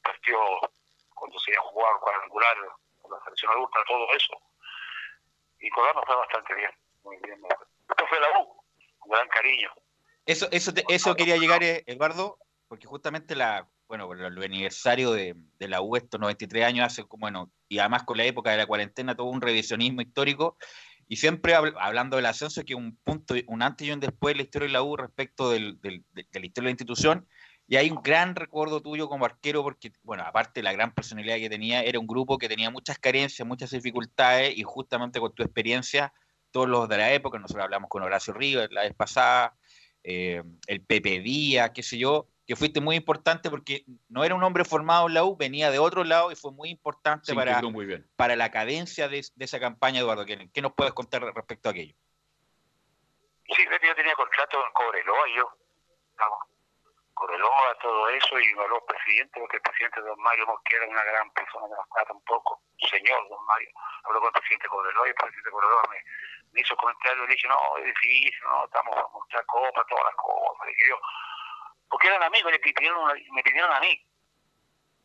[0.03, 0.37] partió
[1.13, 2.57] cuando se iba a jugar cuadrangular
[3.01, 4.33] con la selección adulta, todo eso.
[5.59, 6.71] Y Colón fue bastante bien,
[7.03, 7.41] muy bien.
[7.87, 8.63] Después fue la U,
[8.99, 9.69] con gran cariño.
[10.25, 15.33] Eso, eso, te- eso quería llegar, eh, Eduardo, porque justamente la, bueno, el aniversario de,
[15.35, 18.57] de la U, estos 93 años, hace como, bueno, y además con la época de
[18.57, 20.57] la cuarentena, todo un revisionismo histórico,
[21.07, 24.37] y siempre habl- hablando del ascenso, que un punto, un antes y un después de
[24.37, 27.27] la historia de la U respecto del- del- de, de la historia de la institución,
[27.71, 31.35] y hay un gran recuerdo tuyo como arquero, porque, bueno, aparte de la gran personalidad
[31.35, 35.43] que tenía, era un grupo que tenía muchas carencias, muchas dificultades, y justamente con tu
[35.43, 36.11] experiencia,
[36.49, 39.55] todos los de la época, nosotros hablamos con Horacio Rivas la vez pasada,
[40.03, 44.43] eh, el Pepe Díaz, qué sé yo, que fuiste muy importante porque no era un
[44.43, 47.69] hombre formado en la U, venía de otro lado y fue muy importante para, integró
[47.69, 48.09] muy bien.
[48.15, 50.25] para la cadencia de, de esa campaña, Eduardo.
[50.25, 51.93] ¿Qué, qué nos puedes contar respecto a aquello?
[53.45, 55.49] Sí, yo tenía contrato en Cobreloa y yo,
[56.17, 56.48] vamos,
[57.19, 60.89] Cobreloa, todo eso, y me habló el presidente, porque el presidente Don Mario Mosquera es
[60.89, 63.69] una gran persona, me nos trata un poco, señor Don Mario,
[64.05, 66.03] habló con el presidente de Cobreloa y el presidente de Cobreloa me,
[66.53, 70.15] me hizo comentario, le dije, no, es difícil, no, estamos a mostrar copa, todas las
[70.15, 70.99] cosas, le dije yo,
[71.89, 74.05] porque eran amigos, le pidieron, me pidieron a mí.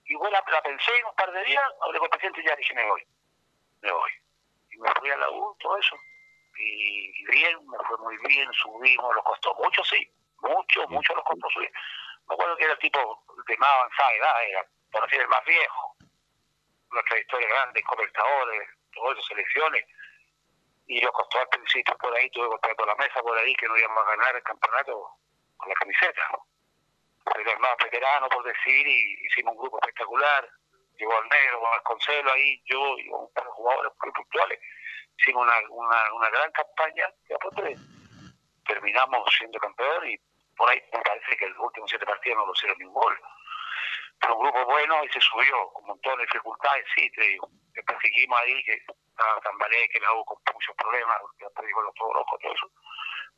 [0.06, 2.46] Y bueno, la, la pensé en un par de días, hablé con el presidente y
[2.46, 3.02] ya dije, me voy,
[3.82, 4.10] me voy.
[4.70, 5.96] Y me fui a la U, todo eso.
[6.58, 10.08] Y, y bien, me fue muy bien, subimos, nos costó mucho, sí,
[10.42, 11.72] mucho, mucho nos costó subir.
[12.28, 15.44] Me acuerdo que era el tipo de más avanzada edad, era, por decir, el más
[15.44, 15.96] viejo.
[16.90, 19.84] Una trayectoria grande, cobertadores, todas esas selecciones.
[20.86, 23.54] Y nos costó al principio por ahí, tuve que golpear por la mesa por ahí
[23.54, 25.08] que no íbamos a ganar el campeonato
[25.56, 26.22] con la camiseta.
[27.24, 30.48] Pero el más veterano, por decir, y hicimos un grupo espectacular.
[30.96, 34.60] Llegó al negro, con Vasconcelo ahí, yo y un par de jugadores muy puntuales.
[35.18, 37.80] Hicimos una, una, una gran campaña y pues,
[38.66, 40.18] terminamos siendo campeón y
[40.56, 43.20] por ahí me parece que los últimos siete partidos no lo hicieron ni un gol.
[44.20, 47.48] Pero un grupo bueno y se subió con un montón de dificultades, sí, te digo.
[47.74, 51.82] Después seguimos ahí, que estaba Tambalé, que la hubo con muchos problemas, que después digo
[51.82, 52.70] los todos rojos, todo eso.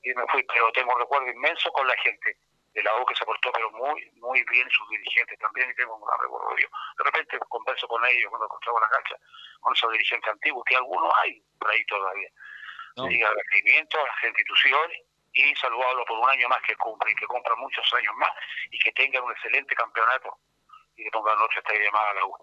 [0.03, 2.37] Y me fui, pero tengo un recuerdo inmenso con la gente
[2.77, 5.97] de la U que se portó pero muy, muy bien, sus dirigentes también, y tengo
[5.97, 6.63] un gran recuerdo de.
[6.63, 9.17] De repente converso con ellos cuando encontramos la cancha,
[9.61, 12.29] con esos dirigentes antiguos, que algunos hay por ahí todavía.
[12.97, 14.99] Y agradecimiento a las instituciones
[15.37, 18.31] y saludarlos por un año más que cumplen, que cumplan muchos años más
[18.70, 20.38] y que tengan un excelente campeonato
[20.96, 22.37] y que pongan otra estrella más a la U.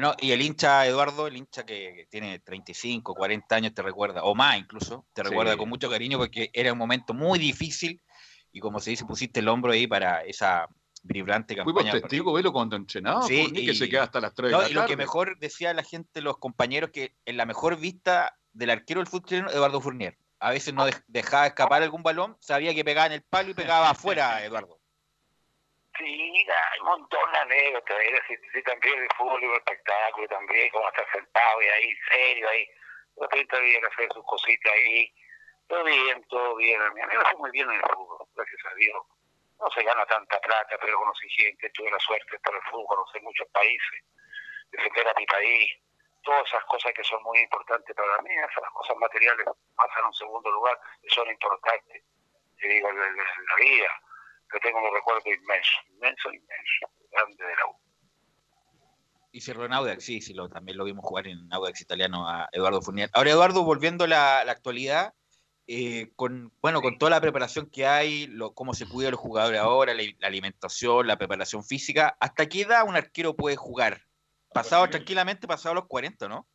[0.00, 4.22] No, y el hincha Eduardo, el hincha que, que tiene 35, 40 años, te recuerda,
[4.24, 5.28] o más incluso, te Sí.
[5.30, 8.02] recuerda con mucho cariño porque era un momento muy difícil
[8.52, 10.66] y como se dice, pusiste el hombro ahí para esa
[11.04, 12.00] vibrante Fuimos campaña.
[12.00, 14.70] testigos, velo cuando entrenaba, Sí, que y- se queda hasta las 3 No, de la
[14.70, 18.70] y lo que mejor decía la gente, los compañeros, que en la mejor vista del
[18.70, 20.18] arquero del fútbol chileno, Eduardo Fournier.
[20.40, 23.54] A veces no dej- dejaba escapar algún balón, sabía que pegaba en el palo y
[23.54, 24.78] pegaba afuera, Eduardo.
[25.98, 27.96] Sí, hay un montón de anécdotas,
[28.28, 32.48] sí, sí, también el fútbol y el espectáculo, también como estar sentado y ahí, serio,
[32.48, 32.68] ahí.
[33.20, 35.12] Repente había que hacer sus cositas ahí.
[35.66, 36.80] Todo bien, todo bien.
[36.80, 38.96] A mí me fue muy bien en el fútbol, gracias a Dios.
[39.58, 42.70] No se gana tanta plata, pero conocí gente, tuve la suerte de estar en el
[42.70, 44.04] fútbol, conocí muchos países,
[44.70, 45.72] defender a mi país,
[46.28, 50.12] todas esas cosas que son muy importantes para mí, esas cosas materiales pasan a un
[50.12, 52.04] segundo lugar, que son importantes,
[52.60, 53.88] te digo, la, vida.
[54.52, 57.76] Yo tengo un recuerdo inmenso, inmenso, inmenso, grande de la U.
[59.32, 62.82] Y cerró en Audax, sí, sí, también lo vimos jugar en Audax italiano a Eduardo
[62.82, 63.08] Fournier.
[63.14, 65.14] Ahora, Eduardo, volviendo a la, actualidad,
[65.66, 69.60] eh, con, bueno, con toda la preparación que hay, lo, cómo se cuida los jugadores
[69.60, 74.07] ahora, la alimentación, la preparación física, ¿hasta qué edad un arquero puede jugar?
[74.52, 76.46] Pasado tranquilamente, pasado los 40, ¿no?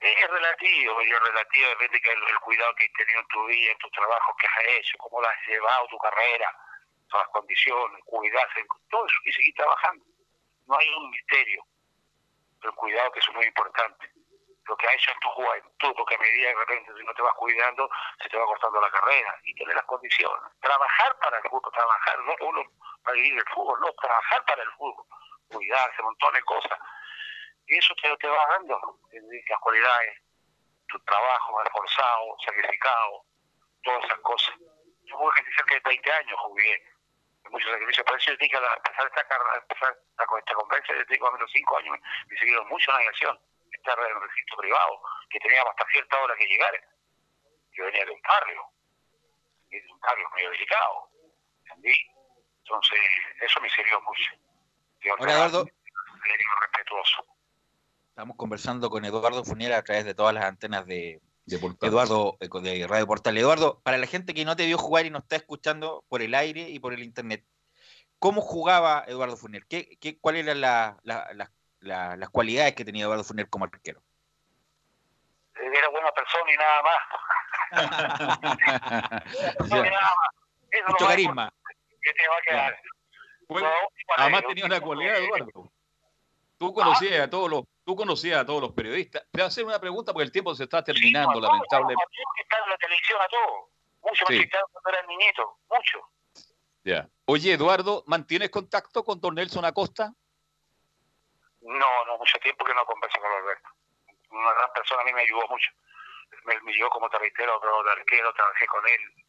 [0.00, 3.70] Es relativo, y es relativo, depende que el, cuidado que has tenido en tu vida,
[3.70, 6.50] en tu trabajo, que has hecho, cómo lo has llevado, tu carrera,
[7.08, 10.04] todas las condiciones, cuidarse, todo eso, y seguir trabajando.
[10.66, 11.64] No hay un misterio,
[12.60, 14.10] pero cuidado que es muy importante.
[14.66, 17.22] Lo que has hecho en tu juventud, porque a medida de repente si no te
[17.22, 17.88] vas cuidando,
[18.20, 20.42] se te va cortando la carrera, y tener las condiciones.
[20.60, 22.62] Trabajar para el fútbol, trabajar, no uno
[23.04, 25.06] para vivir el fútbol, no, trabajar para el fútbol,
[25.52, 26.78] cuidarse, montones de cosas.
[27.66, 30.22] Y eso te, te va dando, las cualidades,
[30.88, 33.24] tu trabajo esforzado, sacrificado,
[33.82, 34.54] todas esas cosas.
[35.04, 36.92] Yo jugué casi cerca de 20 años, jugué
[37.50, 41.28] muchos sacrificios, por eso yo dije, al empezar esta carrera, empezar esta, conferencia, yo digo
[41.28, 43.40] a menos 5 años, me, siguieron mucho en la aviación,
[43.72, 46.72] estar en un recinto privado, que teníamos hasta cierta hora que llegar.
[47.72, 48.64] Yo venía de un barrio,
[49.70, 51.08] de un barrio medio delicado,
[51.64, 51.96] ¿entendí?
[52.58, 53.00] Entonces,
[53.40, 54.32] eso me sirvió mucho.
[55.10, 55.66] Ahora, Eduardo,
[56.60, 57.24] respetuoso.
[58.08, 61.20] Estamos conversando con Eduardo Fournier a través de todas las antenas de.
[61.80, 63.36] Eduardo eh, de Radio Portal.
[63.36, 66.34] Eduardo, para la gente que no te vio jugar y no está escuchando por el
[66.34, 67.44] aire y por el internet,
[68.20, 69.66] ¿cómo jugaba Eduardo Fournier?
[69.66, 73.64] ¿Qué, qué, ¿Cuáles eran la, la, la, la, las cualidades que tenía Eduardo Fournier como
[73.64, 74.02] arquero?
[75.56, 76.98] Era buena persona y nada más.
[79.68, 80.42] no, nada más.
[80.70, 81.52] Eso Mucho carisma.
[82.00, 82.82] ¿Qué te va a quedar?
[83.48, 83.68] Bueno,
[84.16, 85.72] además tenía una cualidad, Eduardo.
[86.58, 89.22] Tú conocías a todos los, tú conocías a todos los periodistas.
[89.22, 91.94] Te voy a hacer una pregunta porque el tiempo se está terminando, No, lamentable.
[91.94, 93.68] no, no, que están en la televisión a todo.
[94.02, 94.38] Mucho Sí.
[94.38, 95.58] me quitaron cuando era niñito.
[95.68, 96.08] Mucho.
[96.84, 97.08] Ya.
[97.26, 100.12] Oye, Eduardo, ¿mantienes contacto con don Nelson Acosta?
[101.60, 103.68] No, no, mucho tiempo que no converso con Alberto.
[104.30, 105.70] Una gran persona a mí me ayudó mucho.
[106.44, 109.21] Me, me llevó como territorio, pero de arquero, trabajé con él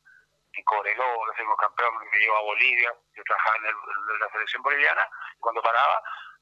[0.54, 4.30] en Cobreloa, que fuimos campeón, me llevó a Bolivia, yo trabajaba en, el- en la
[4.32, 6.02] selección boliviana, y cuando paraba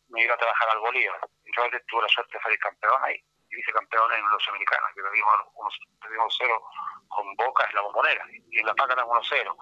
[0.09, 1.19] me iba a trabajar al Bolívar.
[1.55, 3.15] Yo tuve la suerte de salir campeón ahí,
[3.49, 6.61] y vicecampeón en los americanos, que perdimos, unos, perdimos cero
[7.07, 9.55] con Boca en la bombonera, y en La Paca eran 1-0.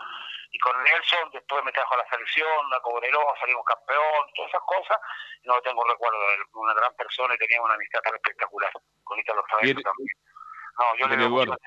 [0.51, 4.61] Y con Nelson después me trajo a la selección, a Cobreloa, salimos campeón, todas esas
[4.65, 4.97] cosas,
[5.43, 8.71] y no tengo recuerdo de él, una gran persona y tenía una amistad tan espectacular,
[9.03, 9.79] con Ítalo Bien.
[9.81, 10.07] también.
[10.79, 11.57] No, yo le veo.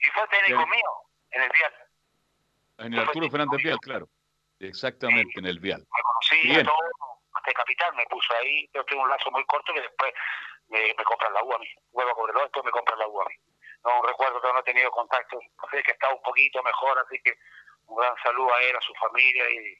[0.00, 0.90] Y fue técnico mío
[1.30, 1.74] en el Vial.
[2.78, 4.08] En el Arturo Fernández Vial, claro.
[4.58, 5.80] Exactamente, en el Vial.
[5.80, 6.66] Me conocía Bien.
[6.66, 10.12] todo, hasta el capitán me puso ahí, pero tengo un lazo muy corto que después
[10.68, 11.66] me, me compran la U a mí.
[11.90, 13.34] Vuelvo a Cobreloa, después me compran la U a mí.
[13.84, 15.38] No recuerdo que no he tenido contacto,
[15.70, 17.34] sé que está un poquito mejor, así que
[17.86, 19.78] un gran saludo a él, a su familia y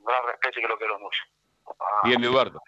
[0.00, 1.22] un gran respeto y que lo quiero mucho.
[1.68, 2.60] Ah, Bien, Eduardo.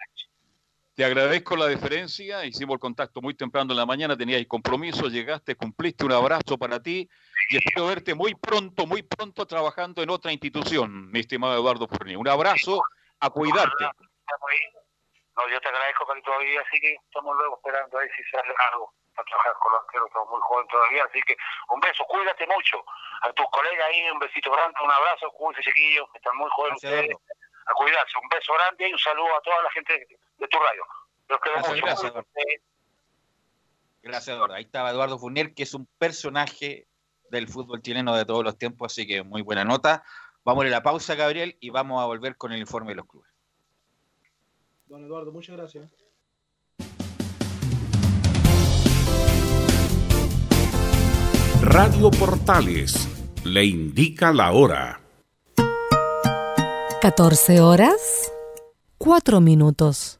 [0.95, 2.45] Te agradezco la deferencia.
[2.45, 4.15] Hicimos el contacto muy temprano en la mañana.
[4.15, 6.05] Tenías compromiso, llegaste, cumpliste.
[6.05, 7.09] Un abrazo para ti
[7.51, 12.17] y espero verte muy pronto, muy pronto trabajando en otra institución, mi estimado Eduardo Fournier.
[12.17, 12.81] Un abrazo,
[13.19, 13.83] a cuidarte.
[13.83, 14.59] estamos ahí.
[15.35, 18.53] No, yo te agradezco que todavía, así que estamos luego esperando a ver si sale
[18.71, 21.35] algo para trabajar con los arqueros, estamos muy jóvenes todavía, así que
[21.69, 22.85] un beso, cuídate mucho.
[23.21, 26.79] A tus colegas ahí, un besito grande, un abrazo, cuídense chiquillos, que están muy jóvenes
[26.81, 27.17] Gracias, ustedes.
[27.65, 30.85] A cuidarse, un beso grande y un saludo a toda la gente de, tu radio.
[31.27, 31.85] Los quiero Gracias, mucho.
[31.85, 32.29] gracias, Eduardo.
[34.03, 34.53] Gracias, Eduardo.
[34.55, 36.87] Ahí estaba Eduardo Fournier, que es un personaje
[37.31, 40.03] del fútbol chileno de todos los tiempos, así que muy buena nota.
[40.43, 43.31] Vamos a la pausa, Gabriel, y vamos a volver con el informe de los clubes.
[44.85, 45.89] Don Eduardo, muchas gracias.
[51.61, 53.07] Radio Portales
[53.45, 54.99] le indica la hora.
[57.01, 58.31] 14 horas,
[58.97, 60.19] 4 minutos.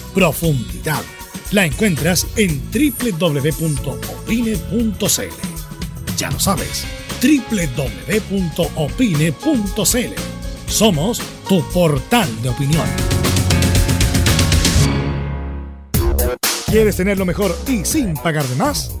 [0.13, 1.01] profundidad.
[1.51, 3.81] La encuentras en www.opine.cl.
[6.17, 6.85] Ya lo sabes,
[7.21, 7.91] www.opine.cl.
[10.67, 12.87] Somos tu portal de opinión.
[16.67, 19.00] ¿Quieres tener lo mejor y sin pagar de más?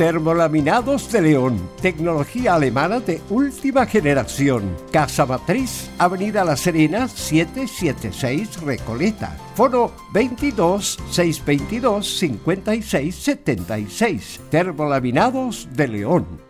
[0.00, 4.74] Termolaminados de León, tecnología alemana de última generación.
[4.90, 9.36] Casa Matriz, Avenida La Serena, 776 Recoleta.
[9.54, 14.40] Foro 22 622 56 76.
[14.48, 16.49] Termolaminados de León.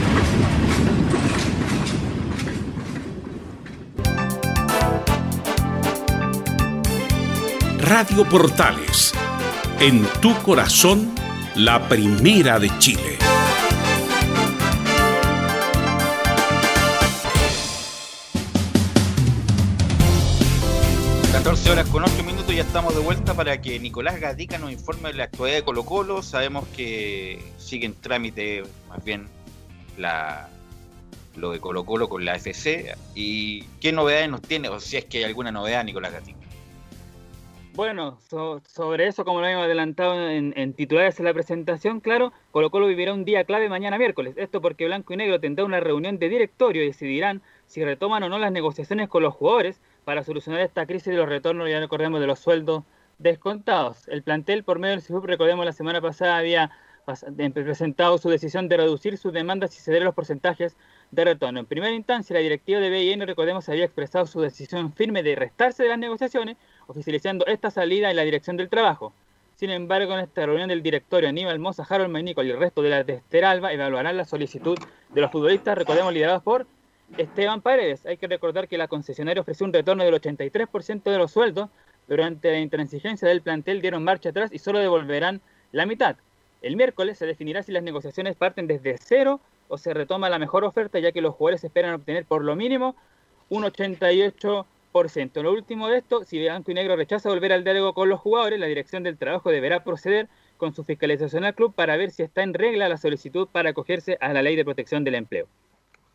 [7.93, 9.11] Radio Portales,
[9.81, 11.13] en tu corazón,
[11.55, 13.17] la primera de Chile.
[21.33, 25.09] 14 horas con 8 minutos ya estamos de vuelta para que Nicolás Gatica nos informe
[25.09, 26.23] de la actualidad de Colo Colo.
[26.23, 29.27] Sabemos que sigue en trámite más bien
[29.97, 30.47] la,
[31.35, 32.95] lo de Colo Colo con la FC.
[33.15, 34.69] ¿Y qué novedades nos tiene?
[34.69, 36.40] O si es que hay alguna novedad, Nicolás Gatica.
[37.73, 42.69] Bueno, so- sobre eso, como lo habíamos adelantado en, titulares en la presentación, claro, Colo
[42.69, 44.33] Colo vivirá un día clave mañana miércoles.
[44.37, 48.29] Esto porque Blanco y Negro tendrá una reunión de directorio y decidirán si retoman o
[48.29, 52.19] no las negociaciones con los jugadores para solucionar esta crisis de los retornos, ya recordemos,
[52.19, 52.83] de los sueldos
[53.19, 54.05] descontados.
[54.09, 56.71] El plantel, por medio del CIFUP, recordemos, la semana pasada había
[57.53, 60.75] presentado su decisión de reducir sus demandas y ceder los porcentajes
[61.11, 61.59] de retorno.
[61.61, 65.83] En primera instancia, la directiva de BIN, recordemos, había expresado su decisión firme de restarse
[65.83, 66.57] de las negociaciones,
[66.87, 69.13] oficializando esta salida en la dirección del trabajo.
[69.55, 72.89] Sin embargo, en esta reunión del directorio, Aníbal Moza, Harold Maynicol y el resto de
[72.89, 74.77] la de Esteralba evaluarán la solicitud
[75.09, 76.65] de los futbolistas, recordemos, liderados por
[77.17, 78.05] Esteban Paredes.
[78.05, 81.69] Hay que recordar que la concesionaria ofreció un retorno del 83% de los sueldos.
[82.07, 86.15] Durante la intransigencia del plantel dieron marcha atrás y solo devolverán la mitad.
[86.61, 90.63] El miércoles se definirá si las negociaciones parten desde cero o se retoma la mejor
[90.63, 92.95] oferta, ya que los jugadores esperan obtener por lo mínimo
[93.49, 94.65] un 88%.
[94.93, 98.59] Lo último de esto, si Blanco y Negro rechaza volver al diálogo con los jugadores,
[98.59, 100.27] la dirección del trabajo deberá proceder
[100.57, 104.17] con su fiscalización al club para ver si está en regla la solicitud para acogerse
[104.19, 105.47] a la ley de protección del empleo.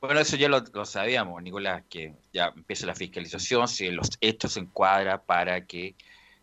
[0.01, 4.61] Bueno, eso ya lo, sabíamos, Nicolás, que ya empieza la fiscalización, si los hechos se
[4.61, 5.95] encuadra para que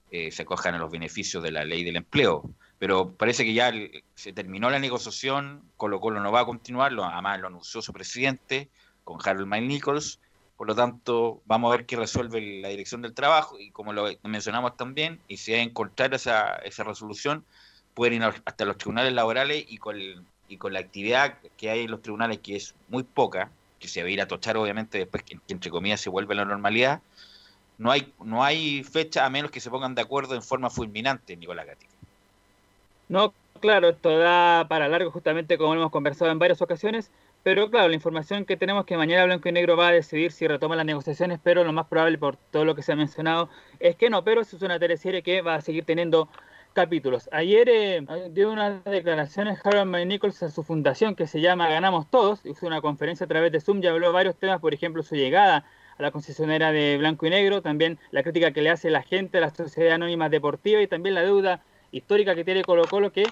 [0.10, 2.50] eh, se acojan a los beneficios de la ley del empleo.
[2.80, 3.72] Pero parece que ya
[4.16, 7.94] se terminó la negociación, Colo Colo no va a continuar, lo, además lo anunció su
[7.94, 8.70] presidente
[9.04, 10.20] con Harold Mike Nichols,
[10.64, 14.08] por lo tanto vamos a ver qué resuelve la dirección del trabajo y como lo
[14.24, 17.44] mencionamos también, y si hay que encontrar esa, esa resolución,
[17.94, 22.40] pueden ir hasta los tribunales laborales y con, la actividad que hay en los tribunales,
[22.40, 25.52] que es muy poca, que se va a ir a tochar obviamente después que, que
[25.54, 27.02] entre comillas se vuelve a la normalidad,
[27.78, 31.36] no hay, no hay fecha a menos que se pongan de acuerdo en forma fulminante,
[31.36, 31.92] Nicolás Gatica.
[33.10, 37.12] No, claro, esto da para largo justamente como hemos conversado en varias ocasiones,
[37.44, 40.32] pero claro, la información que tenemos es que mañana Blanco y Negro va a decidir
[40.32, 43.50] si retoma las negociaciones, pero lo más probable por todo lo que se ha mencionado
[43.80, 46.30] es que no, pero eso es una teleserie que va a seguir teniendo
[46.74, 47.30] capítulos.
[47.32, 52.10] Ayer eh, dio unas declaraciones Harold May Nichols a su fundación que se llama Ganamos
[52.10, 55.04] Todos, hizo una conferencia a través de Zoom y habló de varios temas, por ejemplo
[55.04, 55.66] su llegada
[55.98, 59.38] a la concesionera de Blanco y Negro, también la crítica que le hace la gente
[59.38, 63.26] a la sociedad anónima deportiva y también la deuda histórica que tiene Colo Colo que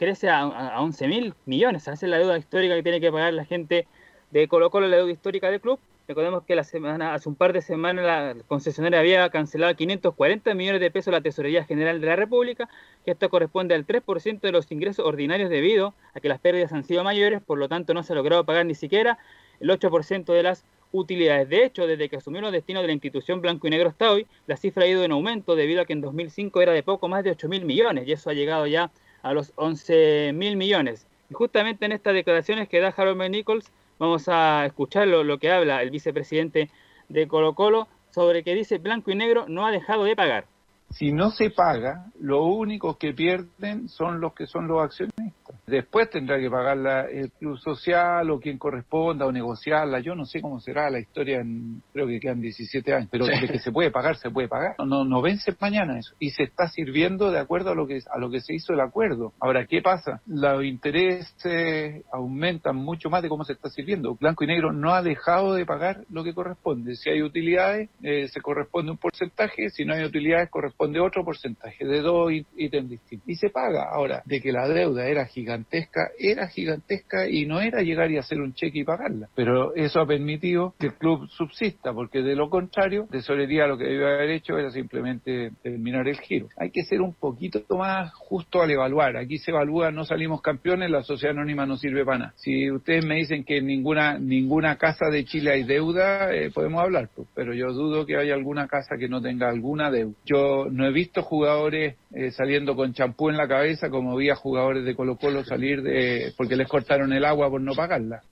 [0.00, 1.82] crece a, a, a 11 mil millones.
[1.82, 3.86] Esa es la deuda histórica que tiene que pagar la gente
[4.30, 5.78] de Colo Colo, la deuda histórica del club.
[6.08, 10.80] Recordemos que la semana, hace un par de semanas la concesionaria había cancelado 540 millones
[10.80, 12.68] de pesos la Tesorería General de la República,
[13.04, 16.82] que esto corresponde al 3% de los ingresos ordinarios debido a que las pérdidas han
[16.82, 19.18] sido mayores, por lo tanto no se ha logrado pagar ni siquiera
[19.60, 21.48] el 8% de las utilidades.
[21.48, 24.26] De hecho, desde que asumió los destinos de la institución blanco y negro hasta hoy,
[24.46, 27.22] la cifra ha ido en aumento debido a que en 2005 era de poco más
[27.22, 28.90] de 8 mil millones y eso ha llegado ya
[29.22, 31.06] a los 11 mil millones.
[31.30, 35.50] Y justamente en estas declaraciones que da Harold Nichols, vamos a escuchar lo, lo que
[35.50, 36.70] habla el vicepresidente
[37.08, 40.46] de Colo Colo sobre que dice blanco y negro no ha dejado de pagar.
[40.90, 45.56] Si no se paga, lo único que pierden son los que son los accionistas.
[45.66, 50.00] Después tendrá que pagarla el club social o quien corresponda o negociarla.
[50.00, 53.48] Yo no sé cómo será la historia, en, creo que quedan 17 años, pero de
[53.48, 54.74] que se puede pagar, se puede pagar.
[54.84, 56.14] No, no vence mañana eso.
[56.18, 58.80] Y se está sirviendo de acuerdo a lo que a lo que se hizo el
[58.80, 59.32] acuerdo.
[59.38, 60.20] Ahora, ¿qué pasa?
[60.26, 64.16] Los intereses aumentan mucho más de cómo se está sirviendo.
[64.16, 66.96] Blanco y Negro no ha dejado de pagar lo que corresponde.
[66.96, 69.70] Si hay utilidades, eh, se corresponde un porcentaje.
[69.70, 73.28] Si no hay utilidades, corresponde otro porcentaje de dos ítems distintos.
[73.28, 73.88] Y se paga.
[73.92, 78.40] Ahora, de que la deuda era gigantesca, era gigantesca y no era llegar y hacer
[78.40, 79.28] un cheque y pagarla.
[79.34, 83.84] Pero eso ha permitido que el club subsista, porque de lo contrario, tesorería lo que
[83.84, 86.48] debe haber hecho era simplemente terminar el giro.
[86.56, 89.16] Hay que ser un poquito más justo al evaluar.
[89.16, 92.32] Aquí se evalúa, no salimos campeones, la sociedad anónima no sirve para nada.
[92.36, 96.82] Si ustedes me dicen que en ninguna, ninguna casa de Chile hay deuda, eh, podemos
[96.82, 100.14] hablar, pues, pero yo dudo que haya alguna casa que no tenga alguna deuda.
[100.24, 104.36] Yo no he visto jugadores eh, saliendo con champú en la cabeza como vi a
[104.36, 108.22] jugadores de Colo Colo salir de porque les cortaron el agua por no pagarla.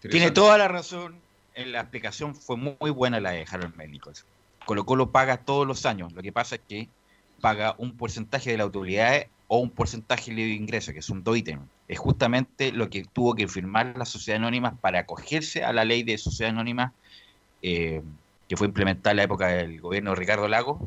[0.00, 1.16] Tiene toda la razón.
[1.54, 4.26] En la explicación fue muy, buena la de Harold Nichols.
[4.66, 6.12] Colo Colo paga todos los años.
[6.12, 6.88] Lo que pasa es que
[7.40, 11.62] paga un porcentaje de las utilidades o un porcentaje de ingreso, que son dos ítems.
[11.88, 16.02] Es justamente lo que tuvo que firmar la sociedad anónima para acogerse a la ley
[16.02, 16.92] de sociedad anónima
[17.62, 18.02] eh,
[18.48, 20.80] que fue implementada en la época del gobierno de Ricardo Lagos,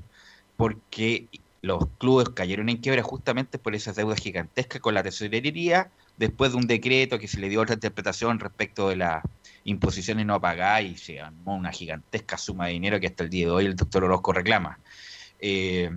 [0.58, 1.28] porque
[1.62, 6.58] los clubes cayeron en quiebra justamente por esas deudas gigantescas con la tesorería, después de
[6.58, 9.24] un decreto que se le dio otra interpretación respecto de las
[9.66, 13.48] imposiciones no pagadas y se armó una gigantesca suma de dinero que hasta el día
[13.48, 14.80] de hoy el doctor Orozco reclama.
[15.40, 15.90] Eh,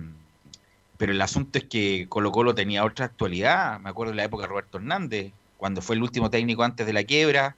[0.97, 4.43] pero el asunto es que Colo Colo tenía otra actualidad, me acuerdo de la época
[4.43, 7.55] de Roberto Hernández, cuando fue el último técnico antes de la quiebra,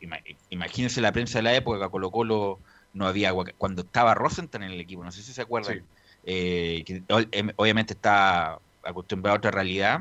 [0.00, 2.58] Ima- imagínense la prensa de la época, Colo Colo
[2.92, 5.88] no había agua, cuando estaba Rosenthal en el equipo, no sé si se acuerdan,
[6.24, 10.00] eh, que em- obviamente está acostumbrado a otra realidad,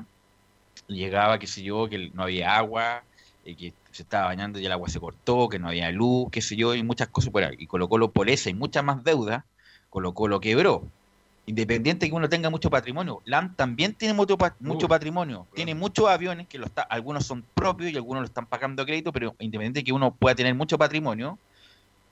[0.88, 3.04] llegaba, qué sé yo, que no había agua,
[3.44, 6.42] eh, que se estaba bañando y el agua se cortó, que no había luz, qué
[6.42, 7.56] sé yo, y muchas cosas por ahí.
[7.60, 9.44] Y Colo Colo por esa y muchas más deudas,
[9.90, 10.92] Colo Colo quebró.
[11.46, 16.08] Independiente de que uno tenga mucho patrimonio, LAN también tiene mucho, mucho patrimonio, tiene muchos
[16.08, 19.36] aviones que lo está, algunos son propios y algunos lo están pagando a crédito, pero
[19.40, 21.40] independiente de que uno pueda tener mucho patrimonio,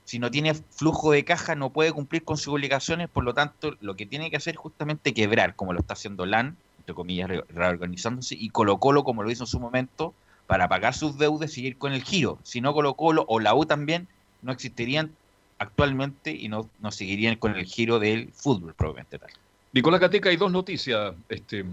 [0.07, 3.75] si no tiene flujo de caja no puede cumplir con sus obligaciones, por lo tanto
[3.81, 7.27] lo que tiene que hacer es justamente quebrar, como lo está haciendo LAN, entre comillas,
[7.27, 10.13] re- reorganizándose, y Colo Colo, como lo hizo en su momento,
[10.47, 12.39] para pagar sus deudas y seguir con el giro.
[12.43, 14.07] Si no Colo Colo o la U también
[14.41, 15.11] no existirían
[15.59, 19.29] actualmente y no, no seguirían con el giro del fútbol propiamente tal.
[19.73, 21.13] Nicolás Cateca, hay dos noticias.
[21.27, 21.65] Este,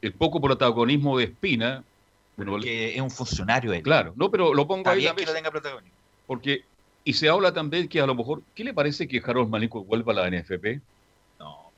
[0.00, 1.84] el poco protagonismo de Espina.
[2.36, 3.82] Bueno, que es un funcionario él.
[3.82, 5.98] Claro, no, pero lo pongo Está ahí bien la que lo mesa, tenga protagonismo.
[6.26, 6.64] Porque,
[7.04, 10.12] y se habla también que a lo mejor, ¿qué le parece que Harold Malico vuelva
[10.12, 10.80] a la NFP?
[11.38, 11.72] No,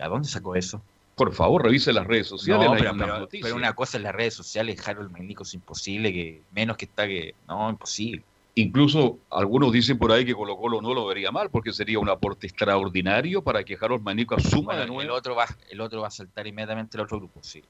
[0.00, 0.82] ¿a dónde sacó eso?
[1.14, 2.68] Por favor, revise las redes sociales.
[2.68, 2.76] No,
[3.40, 7.06] pero, una cosa en las redes sociales, Harold Ménico es imposible, que menos que está
[7.06, 7.34] que...
[7.46, 8.24] No, imposible.
[8.54, 12.08] Incluso algunos dicen por ahí que Colo Colo no lo vería mal porque sería un
[12.08, 15.14] aporte extraordinario para que Harold Manico asuma Bueno, de el nuevo.
[15.14, 17.62] otro va, el otro va a saltar inmediatamente el otro grupo, sí.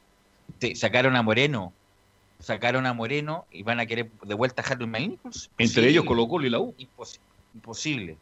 [0.59, 1.73] Te- sacaron a Moreno,
[2.43, 5.31] sacaron a Moreno y van a querer de vuelta a Harold Ménico.
[5.59, 6.75] Entre ellos Colo Colo y la U.
[7.55, 8.17] Imposible.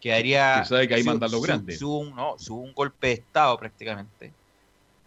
[0.00, 0.62] Quedaría.
[0.64, 1.80] Se sabe que ahí si- mandan los grandes.
[1.82, 2.36] hubo un, no,
[2.74, 4.32] golpe de Estado prácticamente.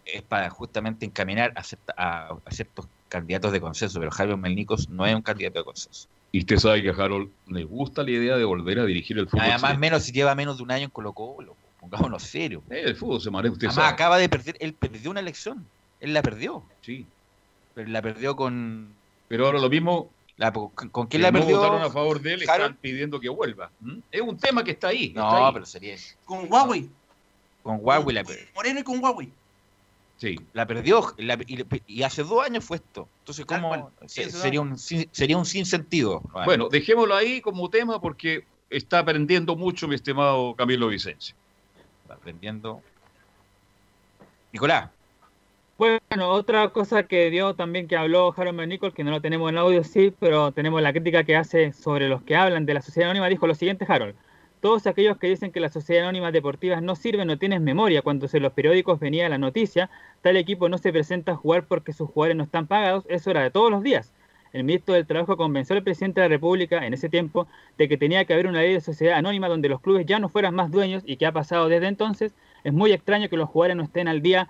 [0.05, 4.89] Es para justamente encaminar a, cierta- a- a ciertos candidatos de consenso, pero Javier Melnicos
[4.89, 6.07] no es un candidato de consenso.
[6.31, 9.27] Y usted sabe que a Harold le gusta la idea de volver a dirigir el
[9.27, 9.41] fútbol.
[9.41, 9.79] Además, chileno.
[9.79, 12.61] menos si lleva menos de un año en Colo Colo, pongámonos serio.
[12.69, 13.93] Eh, el fútbol se maneja, usted Además, sabe.
[13.93, 15.65] acaba de perder, él perdió una elección,
[16.01, 16.63] él la perdió.
[16.81, 17.05] Sí.
[17.79, 18.93] Pero la perdió con...
[19.29, 20.09] Pero ahora lo mismo...
[20.35, 21.57] La, ¿Con quién la no perdió?
[21.59, 23.71] votaron a favor de él, están pidiendo que vuelva.
[23.79, 23.99] ¿Mm?
[24.11, 25.05] Es un tema que está ahí.
[25.07, 25.53] está No, ahí.
[25.53, 25.95] pero sería...
[26.25, 26.89] Con Huawei.
[27.63, 28.45] Con Huawei la perdió.
[28.53, 29.31] Moreno y con Huawei.
[30.17, 30.37] Sí.
[30.51, 33.07] La perdió la- y, y hace dos años fue esto.
[33.19, 33.91] Entonces, ¿cómo?
[34.07, 36.21] se- sería, un, sin- sería un sinsentido.
[36.43, 41.33] Bueno, dejémoslo ahí como tema porque está aprendiendo mucho mi estimado Camilo Vicencio.
[42.09, 42.81] aprendiendo.
[44.51, 44.89] Nicolás.
[45.79, 49.57] Bueno, otra cosa que dio también que habló Harold McNichol, que no lo tenemos en
[49.57, 53.09] audio, sí, pero tenemos la crítica que hace sobre los que hablan de la sociedad
[53.09, 54.13] anónima, dijo lo siguiente Harold.
[54.59, 58.01] Todos aquellos que dicen que las sociedades anónimas deportivas no sirven no tienen memoria.
[58.01, 59.89] Cuando en los periódicos venía la noticia,
[60.21, 63.43] tal equipo no se presenta a jugar porque sus jugadores no están pagados, eso era
[63.43, 64.11] de todos los días.
[64.51, 67.95] El ministro del Trabajo convenció al presidente de la República en ese tiempo de que
[67.95, 70.71] tenía que haber una ley de sociedad anónima donde los clubes ya no fueran más
[70.71, 72.33] dueños y que ha pasado desde entonces.
[72.65, 74.49] Es muy extraño que los jugadores no estén al día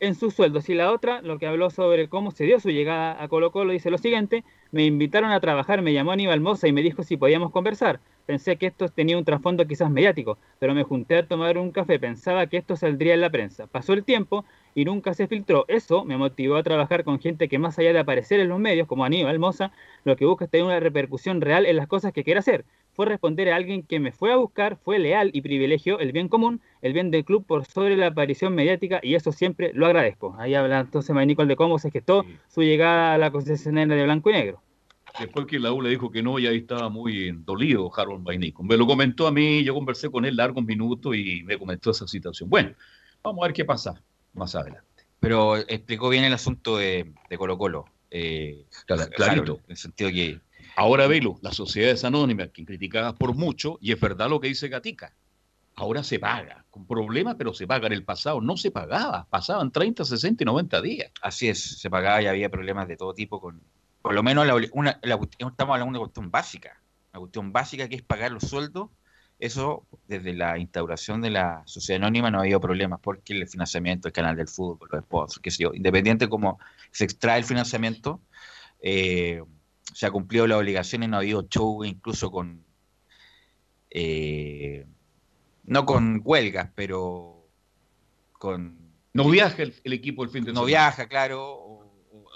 [0.00, 0.68] en sus sueldos.
[0.68, 3.72] Y la otra, lo que habló sobre cómo se dio su llegada a Colo Colo,
[3.72, 7.16] dice lo siguiente, me invitaron a trabajar, me llamó Aníbal Mosa y me dijo si
[7.16, 8.00] podíamos conversar.
[8.26, 11.98] Pensé que esto tenía un trasfondo quizás mediático, pero me junté a tomar un café,
[11.98, 13.66] pensaba que esto saldría en la prensa.
[13.68, 14.44] Pasó el tiempo
[14.76, 15.64] y nunca se filtró.
[15.68, 18.86] Eso me motivó a trabajar con gente que más allá de aparecer en los medios,
[18.86, 19.72] como Aníbal Mosa,
[20.04, 22.66] lo que busca es tener una repercusión real en las cosas que quiere hacer.
[22.92, 26.28] Fue responder a alguien que me fue a buscar, fue leal y privilegió el bien
[26.28, 30.36] común, el bien del club por sobre la aparición mediática y eso siempre lo agradezco.
[30.38, 34.28] Ahí habla entonces Nicole de cómo se gestó su llegada a la concesionaria de blanco
[34.28, 34.60] y negro.
[35.18, 38.62] Después que la U le dijo que no, ya ahí estaba muy dolido Harold Bainico.
[38.62, 42.06] Me lo comentó a mí, yo conversé con él largos minutos y me comentó esa
[42.06, 42.50] situación.
[42.50, 42.72] Bueno,
[43.22, 44.02] vamos a ver qué pasa
[44.36, 45.04] más adelante.
[45.20, 47.86] Pero explicó bien el asunto de, de Colo Colo.
[48.10, 49.42] Eh, Clar- clarito.
[49.42, 50.40] Harold, en el sentido que
[50.78, 54.68] Ahora, Velo, las sociedades anónimas, que criticadas por mucho, y es verdad lo que dice
[54.68, 55.14] Gatica,
[55.74, 57.86] ahora se paga, con problemas, pero se paga.
[57.86, 61.10] En el pasado no se pagaba, pasaban 30, 60 y 90 días.
[61.22, 63.62] Así es, se pagaba y había problemas de todo tipo con,
[64.02, 66.78] por lo menos la, una, la, estamos hablando de una cuestión básica,
[67.12, 68.90] una cuestión básica que es pagar los sueldos.
[69.38, 74.08] Eso, desde la instauración de la sociedad anónima no ha habido problemas porque el financiamiento,
[74.08, 76.58] el canal del fútbol, los sponsors, qué sé yo, independiente de cómo
[76.90, 78.20] se extrae el financiamiento,
[78.80, 79.42] eh,
[79.92, 82.64] se ha cumplido las obligaciones, no ha habido show incluso con,
[83.90, 84.86] eh,
[85.64, 87.46] no con huelgas, pero
[88.32, 88.78] con
[89.12, 90.60] No viaja el, el equipo el fin de semana.
[90.60, 91.65] No viaja, claro,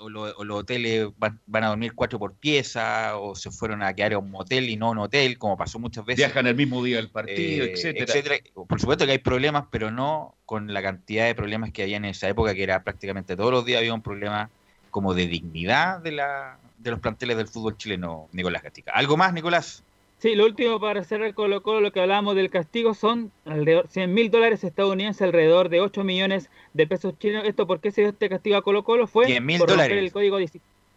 [0.00, 3.82] o, lo- o los hoteles van, van a dormir cuatro por pieza, o se fueron
[3.82, 6.18] a quedar a un motel y no a un hotel, como pasó muchas veces.
[6.26, 8.40] Viajan el mismo día del partido, Eh, etcétera.
[8.68, 12.04] Por supuesto que hay problemas, pero no con la cantidad de problemas que había en
[12.06, 14.50] esa época, que era prácticamente todos los días había un problema
[14.90, 18.92] como de dignidad de, la, de los planteles del fútbol chileno, Nicolás Gatica.
[18.92, 19.84] ¿Algo más, Nicolás?
[20.20, 24.12] Sí, lo último para cerrar Colo Colo, lo que hablábamos del castigo son alrededor 100
[24.12, 27.46] mil dólares estadounidenses, alrededor de 8 millones de pesos chilenos.
[27.46, 29.06] ¿Esto por qué se dio este castigo a Colo Colo?
[29.06, 30.36] Fue 10.000 por romper el código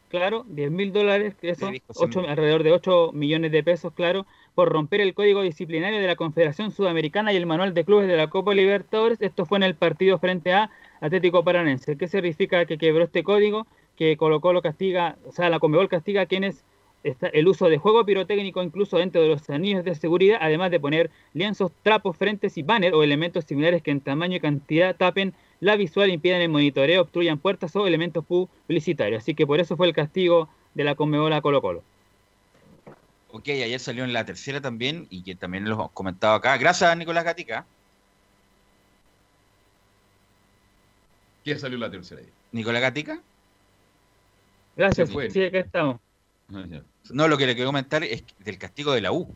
[0.09, 2.19] Claro, 10 mil dólares, que eso, dijo 100.000.
[2.19, 6.15] ocho- alrededor de 8 millones de pesos, claro, por romper el código disciplinario de la
[6.17, 9.21] Confederación Sudamericana y el manual de clubes de la Copa Libertadores.
[9.21, 10.69] Esto fue en el partido frente a
[10.99, 11.97] Atlético Paranense.
[11.97, 13.65] ¿Qué significa que quebró este código?
[13.95, 16.63] Que Colo Colo castiga, o sea, la Conmebol castiga a quienes
[17.03, 20.79] está el uso de juego pirotécnico incluso dentro de los anillos de seguridad, además de
[20.79, 25.33] poner lienzos, trapos, frentes y banner o elementos similares que en tamaño y cantidad tapen
[25.59, 29.23] la visual, impidan el monitoreo, obstruyan puertas o elementos publicitarios.
[29.23, 31.83] Así que por eso fue el castigo de la Conmebol a Colo Colo.
[33.31, 36.55] Ok, ayer salió en la tercera también, y que también lo hemos comentado acá.
[36.57, 37.65] Gracias, Nicolás Gatica.
[41.43, 42.21] ¿Quién salió la tercera?
[42.51, 43.19] Nicolás Gatica.
[44.75, 45.99] Gracias, sí, acá estamos.
[46.53, 46.83] Ah, ya.
[47.09, 49.33] No, lo que le quiero comentar es del castigo de la U,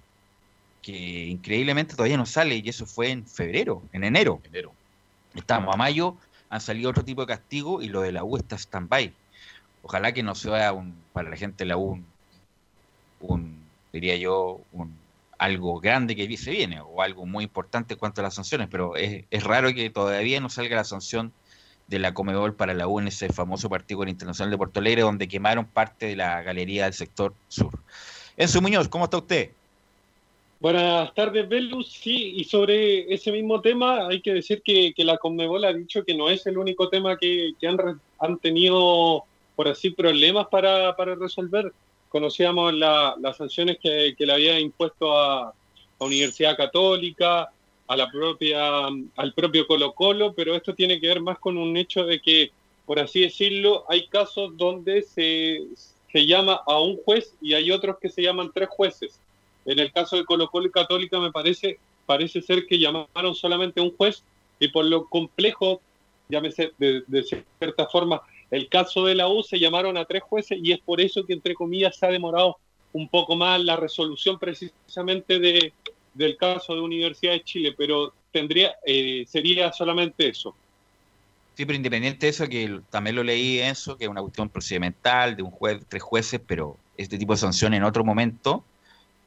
[0.82, 4.41] que increíblemente todavía no sale, y eso fue en febrero, en enero.
[4.45, 4.72] Enero.
[5.36, 6.15] Estamos a mayo,
[6.49, 9.13] han salido otro tipo de castigo y lo de la U está stand-by.
[9.84, 12.05] Ojalá que no sea un, para la gente de la U un,
[13.22, 14.97] un, diría yo, un,
[15.38, 18.95] algo grande que se viene o algo muy importante en cuanto a las sanciones, pero
[18.95, 21.32] es, es raro que todavía no salga la sanción
[21.88, 25.65] de la Comebol para la U ese famoso partido con Internacional de Porto donde quemaron
[25.65, 27.71] parte de la galería del sector sur.
[28.35, 29.51] Enzo Muñoz, ¿cómo está usted?
[30.59, 31.91] Buenas tardes, Velus.
[31.91, 36.03] Sí, y sobre ese mismo tema, hay que decir que, que la Conmebol ha dicho
[36.03, 37.77] que no es el único tema que, que han,
[38.19, 39.23] han tenido,
[39.55, 41.71] por así, problemas para, para resolver.
[42.09, 45.53] Conocíamos la- las sanciones que, que le había impuesto a, a
[46.03, 47.49] Universidad Católica,
[47.88, 51.75] a la propia, al propio Colo Colo, pero esto tiene que ver más con un
[51.77, 52.51] hecho de que,
[52.85, 55.61] por así decirlo, hay casos donde se,
[56.11, 59.19] se llama a un juez y hay otros que se llaman tres jueces.
[59.65, 63.79] En el caso de Colo Colo y Católica me parece, parece ser que llamaron solamente
[63.79, 64.23] a un juez
[64.59, 65.81] y por lo complejo,
[66.29, 68.21] llámese de, de cierta forma,
[68.51, 71.33] el caso de la U se llamaron a tres jueces y es por eso que
[71.33, 72.57] entre comillas se ha demorado
[72.93, 75.73] un poco más la resolución precisamente de,
[76.18, 80.59] del caso de Universidad de Chile, pero tendría eh, sería solamente eso.
[81.55, 85.36] Sí, pero independiente de eso, que también lo leí eso, que es una cuestión procedimental
[85.36, 88.68] de un juez, tres jueces, pero este tipo de sanciones en otro momento,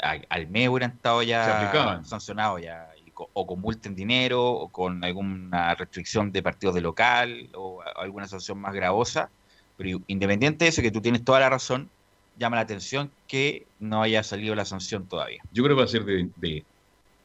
[0.03, 4.45] a- al mes hubieran estado ya sancionados ya, y co- o con multa en dinero,
[4.53, 9.32] o con alguna restricción de partidos de local, o alguna sanción más gravosa.
[9.76, 11.93] Pero independiente de eso, que tú tienes toda la razón,
[12.34, 15.41] llama la atención que no haya salido la sanción todavía.
[15.51, 16.66] Yo creo que va a ser de, de,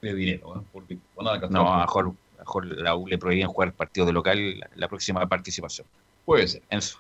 [0.10, 0.64] de dinero, ¿eh?
[0.72, 4.08] porque alcanzar No, a lo mejor, a lo mejor la U le prohibían jugar partidos
[4.08, 5.88] de local la, la próxima participación.
[6.26, 6.62] Puede ser.
[6.70, 7.00] Enzo.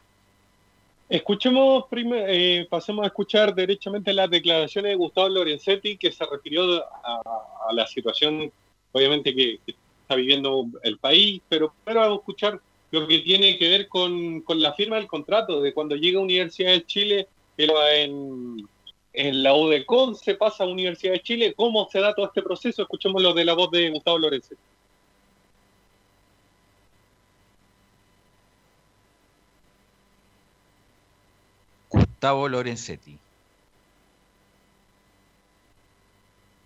[1.07, 6.83] Escuchemos, prime- eh, pasemos a escuchar derechamente las declaraciones de Gustavo Lorenzetti, que se refirió
[6.83, 7.21] a,
[7.69, 8.51] a la situación,
[8.91, 12.59] obviamente, que, que está viviendo el país, pero primero vamos a escuchar
[12.91, 16.23] lo que tiene que ver con, con la firma del contrato, de cuando llega a
[16.23, 17.27] Universidad de Chile,
[17.57, 18.67] él va en,
[19.16, 22.82] en la UDECON, se pasa a Universidad de Chile, cómo se da todo este proceso,
[22.82, 24.61] escuchemos lo de la voz de Gustavo Lorenzetti.
[31.89, 33.18] Gustavo Lorenzetti.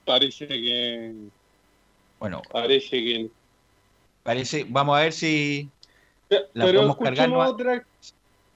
[0.05, 1.13] Parece que...
[2.19, 3.29] Bueno, parece que...
[4.23, 5.69] Parece, vamos a ver si
[6.29, 7.31] la Pero podemos cargar.
[7.31, 7.85] otra,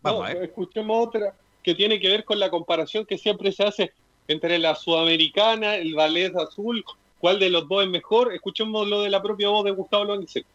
[0.02, 0.44] Vamos no, a ver.
[0.44, 3.92] escuchemos otra que tiene que ver con la comparación que siempre se hace
[4.28, 6.84] entre la sudamericana, el ballet azul,
[7.20, 8.34] cuál de los dos es mejor.
[8.34, 10.48] Escuchemos lo de la propia voz de Gustavo Lorenzetti.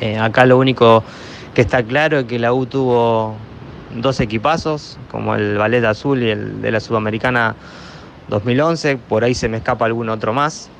[0.00, 1.02] Eh, acá lo único
[1.54, 3.36] que está claro es que la U tuvo
[3.96, 7.56] dos equipazos, como el Ballet Azul y el de la Sudamericana
[8.28, 10.70] 2011, por ahí se me escapa algún otro más,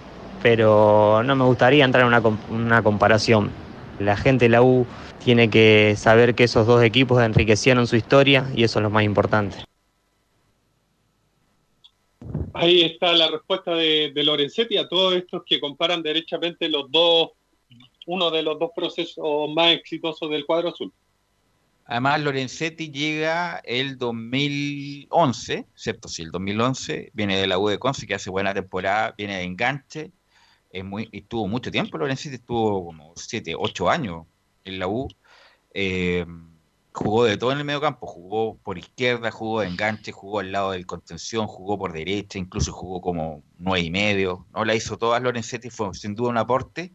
[0.43, 3.51] pero no me gustaría entrar en una, una comparación.
[3.99, 4.87] La gente de la U
[5.25, 9.05] tiene que saber que esos dos equipos enriquecieron su historia y eso es lo más
[9.05, 9.59] importante.
[12.55, 17.31] Ahí está la respuesta de, de Lorenzetti a todos estos que comparan derechamente los dos,
[18.07, 20.93] uno de los dos procesos más exitosos del cuadro azul.
[21.87, 26.09] Además, Lorenzetti llega el 2011, ¿cierto?
[26.09, 29.43] Sí, el 2011 viene de la U de Conce, que hace buena temporada, viene de
[29.43, 30.13] enganche.
[30.71, 34.27] Es muy, estuvo mucho tiempo, Lorenzetti estuvo como 7, 8 años
[34.65, 35.09] en la U.
[35.75, 36.27] Eh,
[36.93, 40.53] jugó de todo en el medio campo, jugó por izquierda, jugó de enganche, jugó al
[40.53, 44.65] lado del contención, jugó por derecha, incluso jugó como nueve y medio, ¿no?
[44.65, 46.93] La hizo todas Lorenzetti, fue sin duda un aporte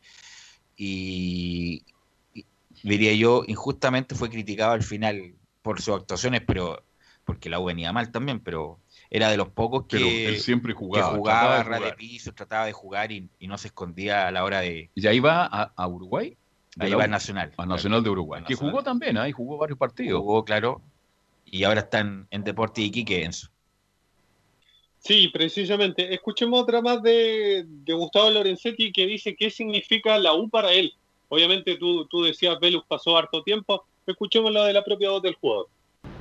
[0.75, 1.85] y,
[2.33, 2.45] y
[2.83, 6.83] diría yo, injustamente fue criticado al final por sus actuaciones, pero
[7.23, 10.73] porque la U venía mal también, pero era de los pocos que, Pero él siempre
[10.73, 11.95] jugaba, que jugaba trataba de jugar.
[11.95, 14.91] piso, trataba de jugar y, y no se escondía a la hora de...
[14.93, 16.37] ¿Y ahí va a, a Uruguay?
[16.75, 17.53] De Ahí la va a Nacional.
[17.57, 18.43] A Nacional de Uruguay.
[18.45, 18.71] Que Nacional.
[18.71, 20.21] jugó también, ahí jugó varios partidos.
[20.21, 20.81] Jugó, claro,
[21.45, 23.49] y ahora está en, en Deporte Iquique, Enzo.
[24.99, 26.13] Sí, precisamente.
[26.13, 30.93] Escuchemos otra más de, de Gustavo Lorenzetti que dice qué significa la U para él.
[31.29, 33.85] Obviamente tú, tú decías, Velus pasó harto tiempo.
[34.05, 35.67] Escuchemos la de la propia voz del jugador.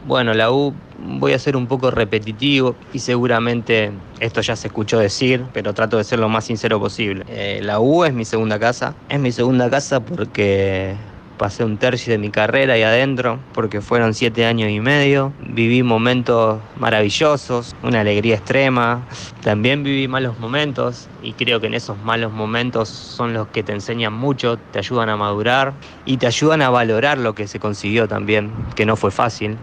[0.06, 3.90] Bueno, la U voy a ser un poco repetitivo y seguramente
[4.20, 7.24] esto ya se escuchó decir, pero trato de ser lo más sincero posible.
[7.26, 8.94] Eh, la U es mi segunda casa.
[9.08, 10.94] Es mi segunda casa porque
[11.38, 15.32] pasé un tercio de mi carrera ahí adentro, porque fueron siete años y medio.
[15.38, 19.06] Viví momentos maravillosos, una alegría extrema.
[19.42, 23.72] También viví malos momentos y creo que en esos malos momentos son los que te
[23.72, 25.72] enseñan mucho, te ayudan a madurar
[26.04, 29.56] y te ayudan a valorar lo que se consiguió también, que no fue fácil.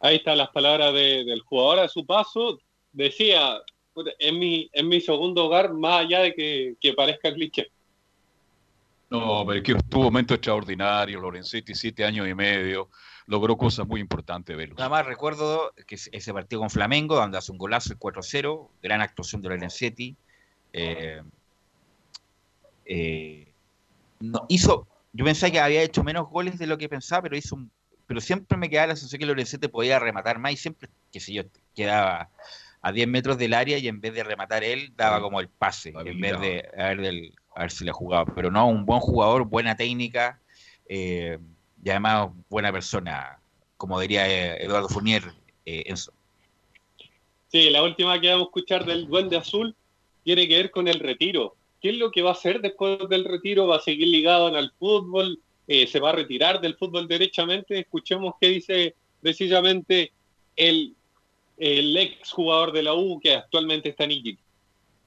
[0.00, 2.60] Ahí están las palabras de- del jugador a su paso.
[2.92, 3.60] Decía,
[3.92, 7.68] "Puta, en mi, en mi segundo hogar, más allá de que, que parezca cliché.
[9.10, 12.90] No, pero es que tuvo momentos extraordinarios, Lorenzetti, siete años y medio,
[13.26, 14.76] logró cosas muy importantes, Velus.
[14.76, 18.70] Nada más recuerdo que ese- ese partido con Flamengo, donde hace un golazo el 4-0,
[18.82, 20.14] gran actuación de Lorenzetti.
[20.74, 21.22] Eh,
[22.84, 23.48] eh,
[24.20, 27.54] no, hizo, yo pensaba que había hecho menos goles de lo que pensaba, pero hizo
[27.56, 27.70] un-
[28.08, 31.34] pero siempre me quedaba la sensación que Lorenzetti podía rematar más y siempre, qué sé
[31.34, 31.42] yo,
[31.76, 32.30] quedaba
[32.80, 35.92] a 10 metros del área y en vez de rematar él, daba como el pase,
[35.94, 38.24] en vez de haber, del, haber si le jugado.
[38.34, 40.40] Pero no, un buen jugador, buena técnica
[40.88, 41.38] eh,
[41.84, 43.38] y además buena persona,
[43.76, 45.24] como diría eh, Eduardo Fournier,
[45.66, 46.12] eh, Enzo.
[47.48, 49.76] Sí, la última que vamos a escuchar del Duende Azul
[50.24, 51.56] tiene que ver con el retiro.
[51.82, 53.66] ¿Qué es lo que va a hacer después del retiro?
[53.66, 55.40] ¿Va a seguir ligado en el fútbol?
[55.70, 57.78] Eh, ¿Se va a retirar del fútbol derechamente?
[57.78, 60.12] Escuchemos qué dice precisamente
[60.56, 60.96] el,
[61.58, 64.42] el ex jugador de la U que actualmente está en Iquique.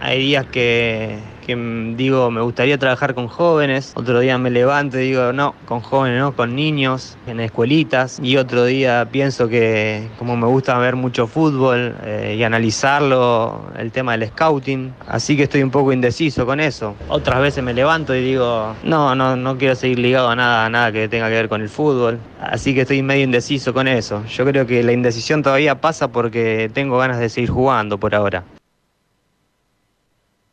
[0.04, 1.56] Hay días que, que
[1.96, 6.20] digo, me gustaría trabajar con jóvenes, otro día me levanto y digo, no, con jóvenes,
[6.20, 11.28] no, con niños, en escuelitas, y otro día pienso que como me gusta ver mucho
[11.28, 16.60] fútbol eh, y analizarlo, el tema del scouting, así que estoy un poco indeciso con
[16.60, 16.96] eso.
[17.08, 20.70] Otras veces me levanto y digo, no, no, no quiero seguir ligado a nada, a
[20.72, 24.24] nada que tenga que ver con el fútbol, así que estoy medio indeciso con eso.
[24.26, 28.44] Yo creo que la indecisión todavía pasa porque tengo ganas de seguir jugando por ahora.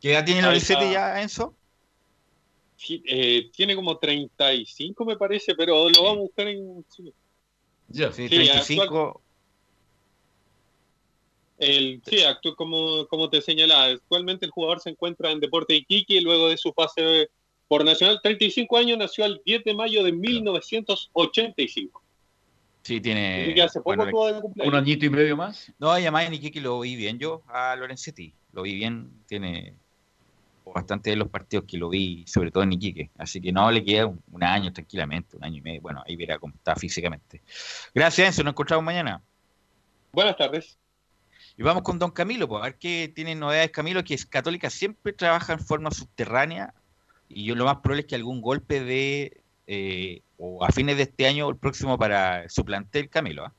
[0.01, 1.55] ¿Qué edad tiene Lorenzetti ya, Enzo?
[2.77, 6.85] Sí, eh, tiene como 35 me parece, pero lo vamos a buscar en...
[6.89, 7.13] sí.
[7.91, 8.83] Sí, Sí, 35.
[8.83, 9.13] actual-
[11.57, 13.85] El, sí, actúa como, como te señalaba.
[13.85, 17.29] Actualmente el jugador se encuentra en Deporte Iquique y luego de su pase
[17.67, 22.01] por Nacional, 35 años, nació el 10 de mayo de 1985.
[22.81, 23.51] Sí, tiene.
[23.53, 24.41] Que hace poco bueno.
[24.55, 25.71] Un añito y medio más.
[25.77, 28.33] No, y además en Iquique lo vi bien yo a Lorenzetti.
[28.53, 29.75] Lo vi bien, tiene
[30.65, 33.09] bastante de los partidos que lo vi, sobre todo en Iquique.
[33.17, 35.81] Así que no, le queda un, un año tranquilamente, un año y medio.
[35.81, 37.41] Bueno, ahí verá cómo está físicamente.
[37.93, 38.43] Gracias, Enzo.
[38.43, 39.21] Nos encontramos mañana.
[40.11, 40.77] Buenas tardes.
[41.57, 44.69] Y vamos con Don Camilo, pues, a ver qué tiene novedades Camilo, que es católica,
[44.69, 46.73] siempre trabaja en forma subterránea
[47.27, 51.03] y yo lo más probable es que algún golpe de, eh, o a fines de
[51.03, 53.45] este año o el próximo para su plantel, Camilo.
[53.45, 53.53] ¿ah?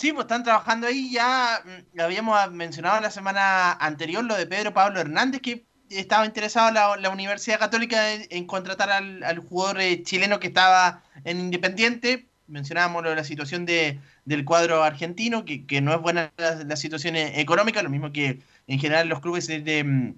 [0.00, 1.10] Sí, pues están trabajando ahí.
[1.12, 1.62] Ya
[1.94, 7.10] mm, habíamos mencionado la semana anterior lo de Pedro Pablo Hernández, que estaba interesado la,
[7.10, 12.28] Universidad Católica en, contratar al, al jugador eh, chileno que estaba en Independiente.
[12.46, 16.76] Mencionábamos lo de la situación de, del cuadro argentino, que, no es buena la, la
[16.76, 20.12] situación eh, económica, lo mismo que en general los clubes mm,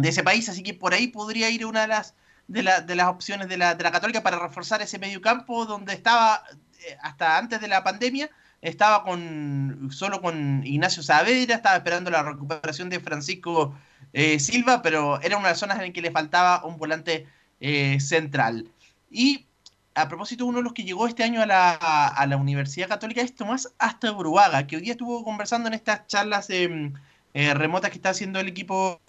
[0.00, 2.14] de ese país, así que por ahí podría ir una de las
[2.48, 5.92] de, la- de las opciones de la, de la Católica para reforzar ese mediocampo donde
[5.94, 6.42] estaba
[6.80, 8.28] eh, hasta antes de la pandemia
[8.62, 13.74] estaba con solo con Ignacio Saavedra, estaba esperando la recuperación de Francisco
[14.12, 17.26] eh, Silva, pero era una de las zonas en que le faltaba un volante
[17.60, 18.68] eh, central.
[19.10, 19.46] Y
[19.94, 23.22] a propósito, uno de los que llegó este año a la, a la Universidad Católica
[23.22, 26.92] es Tomás Hasta Bruaga, que hoy día estuvo conversando en estas charlas eh,
[27.34, 29.00] remotas que está haciendo el equipo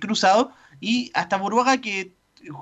[0.00, 2.12] cruzado, y hasta Buruaga que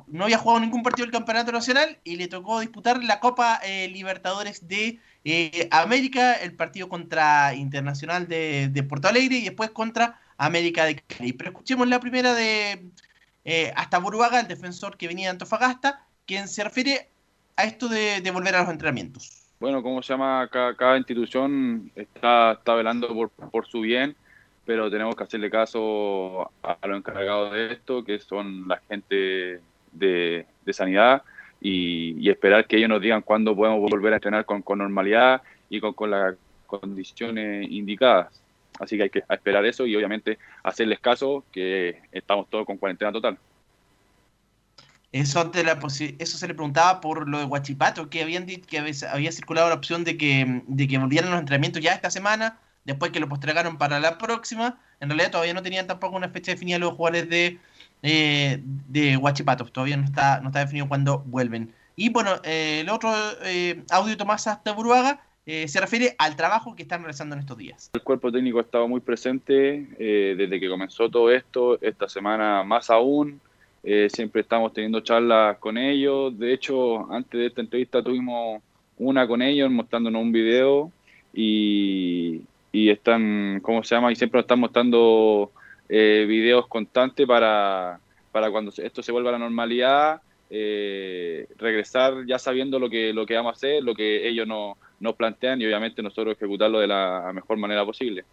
[0.06, 3.88] no había jugado ningún partido del Campeonato Nacional y le tocó disputar la Copa eh,
[3.88, 10.20] Libertadores de eh, América, el partido contra Internacional de, de Porto Alegre y después contra
[10.36, 11.32] América de Cali.
[11.32, 12.90] Pero escuchemos la primera de
[13.44, 17.08] eh, hasta Buruaga, el defensor que venía de Antofagasta, quien se refiere
[17.56, 19.30] a esto de, de volver a los entrenamientos.
[19.60, 24.16] Bueno, como se llama, cada, cada institución está, está velando por, por su bien,
[24.64, 29.60] pero tenemos que hacerle caso a los encargados de esto, que son la gente
[29.92, 31.22] de, sanidad,
[31.60, 36.10] y, esperar que ellos nos digan cuándo podemos volver a entrenar con, normalidad y con,
[36.10, 36.34] las
[36.66, 38.40] condiciones indicadas.
[38.80, 43.12] Así que hay que esperar eso y obviamente hacerles caso que estamos todos con cuarentena
[43.12, 43.38] total.
[45.12, 45.78] Eso, la
[46.18, 49.74] eso se le preguntaba por lo de Guachipato, que habían dicho que había circulado la
[49.74, 53.76] opción de que, de que volvieran los entrenamientos ya esta semana, después que lo postergaron
[53.76, 54.80] para la próxima.
[55.00, 57.60] En realidad todavía no tenían tampoco una fecha definida los jugadores de,
[58.02, 61.72] eh, de Guachipato, todavía no está, no está definido cuándo vuelven.
[61.96, 63.12] Y bueno, eh, el otro
[63.44, 67.90] eh, audio Tomás Astaburuaga eh, se refiere al trabajo que están realizando en estos días.
[67.92, 72.90] El cuerpo técnico ha estado muy presente desde que comenzó todo esto, esta semana más
[72.90, 73.40] aún.
[74.08, 76.38] Siempre estamos teniendo charlas con ellos.
[76.38, 78.62] De hecho, antes de esta entrevista tuvimos
[78.98, 80.92] una con ellos mostrándonos un video
[81.34, 84.12] y, y están, ¿cómo se llama?
[84.12, 85.50] Y siempre nos están mostrando
[85.88, 90.20] eh, videos constantes para, para cuando esto se vuelva a la normalidad,
[90.50, 94.76] eh, regresar ya sabiendo lo que, lo que vamos a hacer, lo que ellos nos,
[95.00, 98.24] nos plantean y obviamente nosotros ejecutarlo de la mejor manera posible.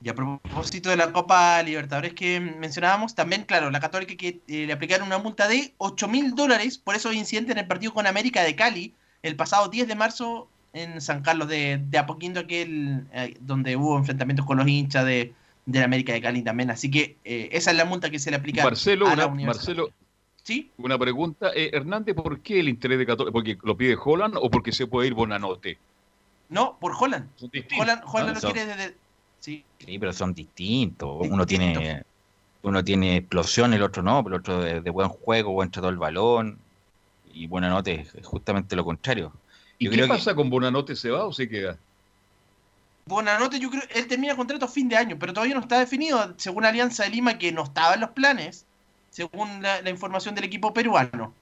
[0.00, 4.66] Y a propósito de la Copa Libertadores que mencionábamos, también, claro, la Católica que eh,
[4.66, 8.06] le aplicaron una multa de 8 mil dólares por esos incidentes en el partido con
[8.06, 10.48] América de Cali el pasado 10 de marzo
[10.78, 15.32] en San Carlos de, de Apoquindo, aquel eh, donde hubo enfrentamientos con los hinchas de,
[15.66, 16.70] de la América de Cali también.
[16.70, 19.46] Así que eh, esa es la multa que se le aplica Marcelo, a la una.
[19.46, 19.90] Marcelo,
[20.42, 20.70] ¿Sí?
[20.78, 21.50] una pregunta.
[21.54, 23.32] Eh, Hernández, ¿por qué el interés de Católica?
[23.32, 25.76] ¿Porque lo pide Holland o porque se puede ir Bonanote?
[26.48, 27.28] No, por Holland.
[27.78, 28.94] Holland, Holland Ah, lo son- quiere desde...
[29.40, 29.64] Sí.
[29.78, 31.26] Sí, pero son distintos.
[31.28, 32.02] Uno tiene
[32.62, 35.86] uno tiene explosión, el otro no, pero el otro de, de buen juego, buen trato
[35.88, 36.58] del balón.
[37.32, 39.32] Y buena nota es justamente lo contrario.
[39.78, 40.96] ¿Y qué que- pasa con Bonanote?
[40.96, 41.78] ¿Se va o se queda?
[43.06, 46.34] Bonanote, yo creo, él termina contrato a fin de año, pero todavía no está definido,
[46.38, 48.66] según Alianza de Lima, que no estaba en los planes,
[49.10, 51.34] según la, la información del equipo peruano.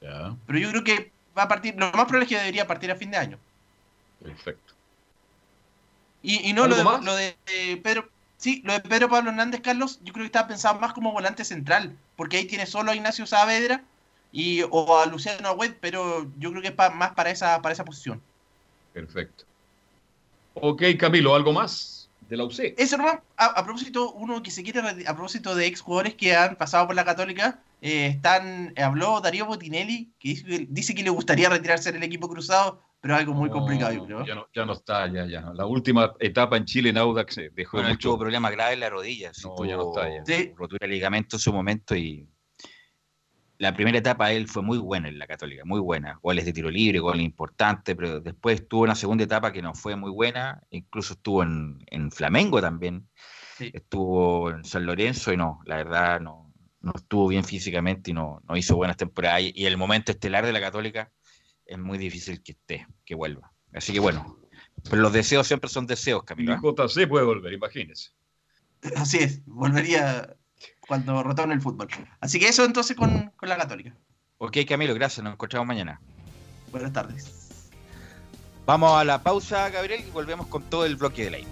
[0.00, 2.90] Ya, Pero yo creo que va a partir, lo más probable es que debería partir
[2.90, 3.38] a fin de año.
[4.18, 4.74] perfecto.
[6.22, 7.36] Y, y no lo ¿Algo de, lo de
[7.82, 11.12] Pedro, sí, lo de Pedro Pablo Hernández Carlos, yo creo que estaba pensado más como
[11.12, 13.84] volante central, porque ahí tiene solo a Ignacio Saavedra
[14.36, 17.72] y o a Luciano Agüed, pero yo creo que es pa- más para esa, para
[17.72, 18.20] esa posición.
[18.92, 19.44] Perfecto.
[20.54, 22.74] Ok, Camilo, ¿algo más de la UC?
[22.76, 26.56] Eso nomás, a, a propósito, uno que se quiere, a propósito de exjugadores que han
[26.56, 31.10] pasado por la Católica, eh, están, habló Darío Botinelli, que dice, que dice que le
[31.10, 34.26] gustaría retirarse del equipo cruzado, pero es algo muy complicado, yo creo.
[34.26, 35.42] Ya no, ya no está, ya, ya.
[35.54, 38.08] La última etapa en Chile en Audax dejó Bueno, mucho.
[38.08, 39.32] tuvo problemas graves en la rodilla.
[39.34, 40.52] sí, No, tuvo ya no está, ya.
[40.56, 42.26] rotura de ligamento en su momento y
[43.58, 46.18] la primera etapa él fue muy buena en la Católica, muy buena.
[46.22, 49.96] Goles de tiro libre, goles importantes, pero después tuvo una segunda etapa que no fue
[49.96, 50.60] muy buena.
[50.70, 53.08] Incluso estuvo en, en Flamengo también.
[53.60, 58.42] Estuvo en San Lorenzo y no, la verdad no, no estuvo bien físicamente y no,
[58.48, 59.42] no hizo buenas temporadas.
[59.42, 61.12] Y, y el momento estelar de la Católica
[61.64, 63.52] es muy difícil que esté, que vuelva.
[63.72, 64.38] Así que bueno,
[64.90, 66.54] pero los deseos siempre son deseos, Y Camilo.
[66.54, 66.60] ¿ah?
[66.60, 68.10] JC puede volver, imagínese.
[68.96, 70.36] Así es, volvería
[70.86, 71.88] cuando retorne el fútbol.
[72.20, 73.94] Así que eso entonces con, con la Católica.
[74.38, 75.22] Ok, Camilo, gracias.
[75.22, 76.00] Nos encontramos mañana.
[76.70, 77.70] Buenas tardes.
[78.66, 81.48] Vamos a la pausa, Gabriel, y volvemos con todo el bloque del aire.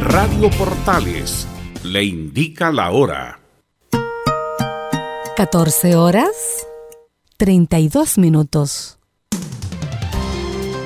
[0.00, 1.46] Radio Portales
[1.82, 3.40] le indica la hora.
[5.36, 6.66] 14 horas
[7.36, 8.95] 32 minutos.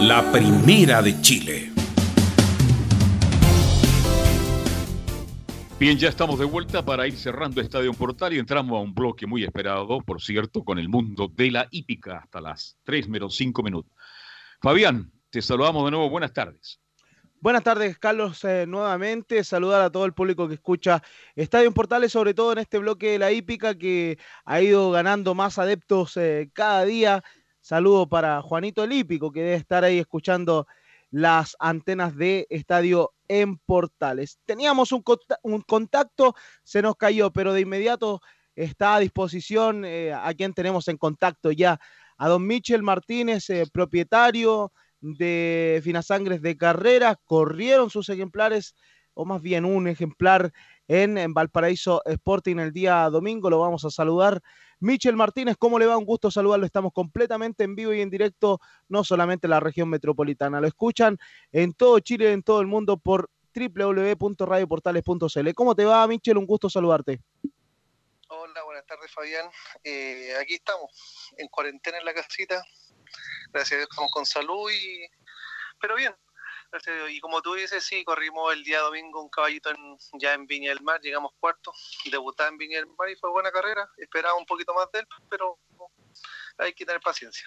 [0.00, 1.70] La primera de Chile.
[5.78, 9.26] Bien, ya estamos de vuelta para ir cerrando Estadio Portal y entramos a un bloque
[9.26, 13.62] muy esperado, por cierto, con el mundo de la hípica hasta las 3 menos 5
[13.62, 13.92] minutos.
[14.62, 16.08] Fabián, te saludamos de nuevo.
[16.08, 16.80] Buenas tardes.
[17.42, 19.44] Buenas tardes, Carlos, eh, nuevamente.
[19.44, 21.02] Saludar a todo el público que escucha
[21.34, 25.58] Estadio Portales, sobre todo en este bloque de la hípica que ha ido ganando más
[25.58, 27.22] adeptos eh, cada día.
[27.60, 30.66] Saludo para Juanito Elípico, que debe estar ahí escuchando
[31.10, 34.38] las antenas de estadio en Portales.
[34.46, 35.02] Teníamos un,
[35.66, 36.34] contacto,
[36.64, 38.22] se nos cayó, pero de inmediato
[38.56, 41.78] está a disposición eh, a quien tenemos en contacto ya,
[42.16, 47.16] a don Michel Martínez, eh, propietario de Finasangres de Carrera.
[47.24, 48.74] Corrieron sus ejemplares,
[49.14, 50.52] o más bien un ejemplar
[50.88, 53.50] en, en Valparaíso Sporting el día domingo.
[53.50, 54.42] Lo vamos a saludar
[54.80, 55.98] Michel Martínez, ¿cómo le va?
[55.98, 56.64] Un gusto saludarlo.
[56.64, 60.58] Estamos completamente en vivo y en directo, no solamente en la región metropolitana.
[60.60, 61.18] Lo escuchan
[61.52, 65.54] en todo Chile, en todo el mundo por www.radioportales.cl.
[65.54, 66.38] ¿Cómo te va, Michel?
[66.38, 67.20] Un gusto saludarte.
[68.28, 69.50] Hola, buenas tardes, Fabián.
[69.84, 70.90] Eh, aquí estamos,
[71.36, 72.64] en cuarentena en la casita.
[73.52, 75.04] Gracias a Dios estamos con salud y...
[75.80, 76.14] Pero bien,
[77.10, 79.70] y como tú dices, sí, corrimos el día domingo un caballito
[80.14, 81.72] ya en Viña del Mar, llegamos cuarto,
[82.10, 83.88] debutaba en Viña del Mar y fue buena carrera.
[83.96, 85.58] Esperaba un poquito más de él, pero
[86.58, 87.46] hay que tener paciencia.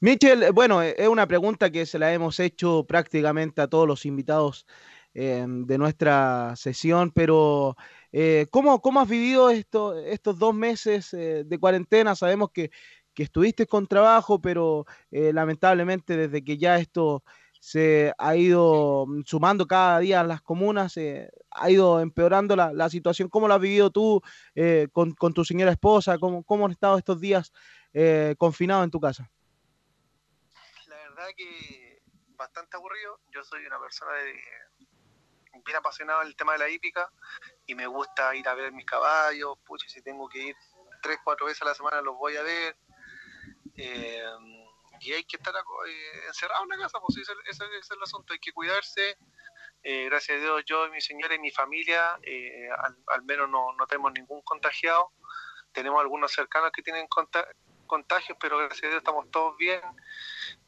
[0.00, 4.66] Michel, bueno, es una pregunta que se la hemos hecho prácticamente a todos los invitados
[5.14, 7.76] eh, de nuestra sesión, pero
[8.12, 12.16] eh, ¿cómo, ¿cómo, has vivido esto, estos dos meses eh, de cuarentena?
[12.16, 12.70] Sabemos que,
[13.12, 17.22] que, estuviste con trabajo, pero lamentablemente desde que ya esto
[17.62, 23.28] se ha ido mm, sumando cada día las comunas, eh, ha ido empeorando la, situación.
[23.28, 24.20] ¿Cómo lo has vivido tú
[24.56, 26.18] eh, con, tu señora esposa?
[26.18, 27.52] ¿Cómo, ¿Cómo, han estado estos días
[27.92, 29.30] eh, confinados en tu casa?
[30.88, 32.02] La verdad que
[32.34, 33.20] bastante aburrido.
[33.32, 34.32] Yo soy una persona de,
[35.64, 37.12] bien apasionada en el tema de la hípica
[37.64, 39.56] y me gusta ir a ver mis caballos.
[39.64, 40.56] Pucha, si tengo que ir
[41.00, 42.76] tres, cuatro veces a la semana los voy a ver.
[43.76, 44.20] Eh,
[45.02, 48.38] y hay que estar eh, encerrado en la casa, pues ese, es el asunto, hay
[48.38, 49.16] que cuidarse.
[49.82, 52.68] Eh, gracias a Dios, yo y mi señora y mi familia, eh,
[53.12, 55.10] al, menos no, no, tenemos ningún contagiado.
[55.72, 57.08] Tenemos algunos cercanos que tienen
[57.86, 59.80] contagios, pero gracias a Dios estamos todos bien.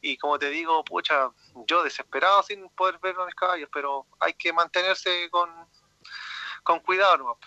[0.01, 1.31] Y como te digo, pucha,
[1.69, 5.49] yo desesperado sin poder ver a mis caballos, pero hay que mantenerse con,
[6.65, 7.39] con cuidado ¿no?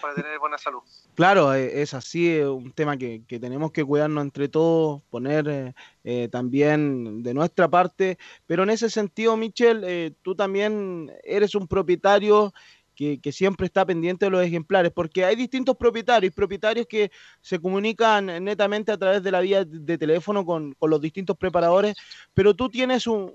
[0.00, 0.80] Para tener buena salud.
[1.14, 5.74] Claro, eh, es así, es un tema que, tenemos que cuidarnos entre todos, poner eh,
[6.04, 12.52] eh, también de nuestra parte, pero en ese sentido, Michel, tú también eres un propietario
[12.98, 18.26] que, siempre está pendiente de los ejemplares, porque hay distintos propietarios, propietarios que se comunican
[18.42, 21.94] netamente a través de la vía de teléfono con, los distintos preparadores,
[22.34, 23.32] pero tú tienes un,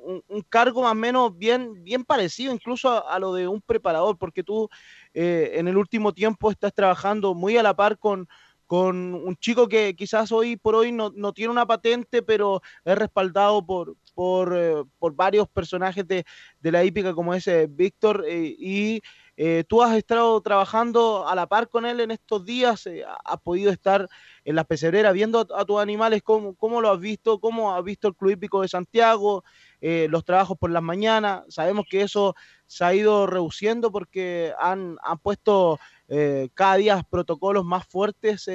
[0.50, 4.68] cargo más o menos bien, bien parecido incluso a lo de un preparador, porque tú
[5.14, 8.28] eh, en el último tiempo estás trabajando muy a la par con,
[8.68, 13.66] con un chico que quizás hoy por hoy no, tiene una patente, pero es respaldado
[13.66, 14.84] por, por, eh,
[15.14, 16.26] varios personajes de,
[16.62, 19.02] la hípica como ese Víctor, eh, y
[19.36, 23.42] Eh, tú has estado trabajando a la par con él en estos días, eh, has
[23.42, 24.08] podido estar
[24.46, 27.40] en la pesebrera viendo a, tus animales, ¿cómo, ¿cómo, lo has visto?
[27.40, 29.44] ¿Cómo has visto el Club Hípico de Santiago?
[29.82, 31.44] Eh, los trabajos por las mañanas.
[31.50, 32.36] Sabemos que eso
[32.68, 35.80] se ha ido reduciendo porque han, han puesto
[36.10, 38.48] eh, cada día protocolos más fuertes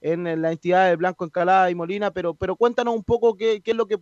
[0.00, 3.72] en la entidad de Blanco Encalada y Molina, pero, pero cuéntanos un poco qué, qué
[3.72, 3.98] es lo que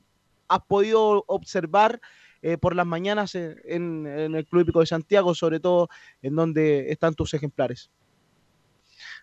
[0.47, 2.01] has podido observar
[2.43, 5.89] eh, por las mañanas en, en, el Club Hípico de Santiago, sobre todo
[6.23, 7.91] en donde están tus ejemplares.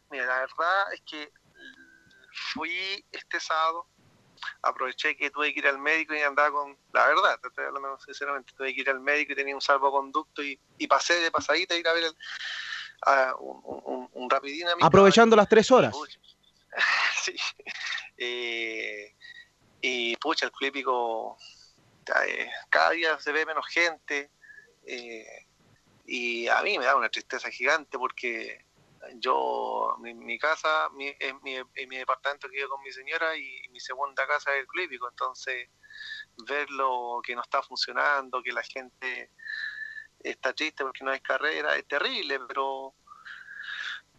[0.10, 1.32] Mira, la verdad es que
[2.54, 3.88] fui este sábado,
[4.62, 7.98] aproveché que tuve que ir al médico y andaba con, la verdad, te estoy hablando
[8.00, 11.74] sinceramente, tuve que ir al médico y tenía un salvoconducto y, y pasé de pasadita
[11.74, 12.18] a ir a ver el,
[13.06, 15.96] a un, un, un rapidín a mi Aprovechando las tres horas.
[17.24, 17.36] sí.
[18.18, 19.16] Eh,
[19.82, 21.38] y pucha, el Club
[22.28, 24.30] Eh, cada día se ve menos gente
[24.86, 25.48] eh,
[26.06, 28.66] y a mí me da una tristeza gigante porque
[29.16, 33.36] yo, mi, mi casa mi, es, mi, es mi departamento que vivo con mi señora
[33.36, 35.70] y, mi segunda casa es el Club Hípico, entonces
[36.48, 39.32] ver lo que no está funcionando, que la gente
[40.20, 42.94] está triste porque no hay carrera, es terrible, pero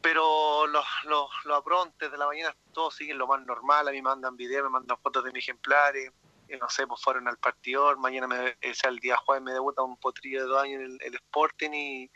[0.02, 3.96] pero los, los, los aprontes de la mañana todos siguen lo más normal, a mí
[3.96, 6.12] me mandan videos, me mandan fotos de mis ejemplares,
[6.60, 9.97] no sé, pues fueron al partidor, mañana me, ese el día jueves me debuta un
[9.97, 12.10] potrillo de dos años en el, Sporting y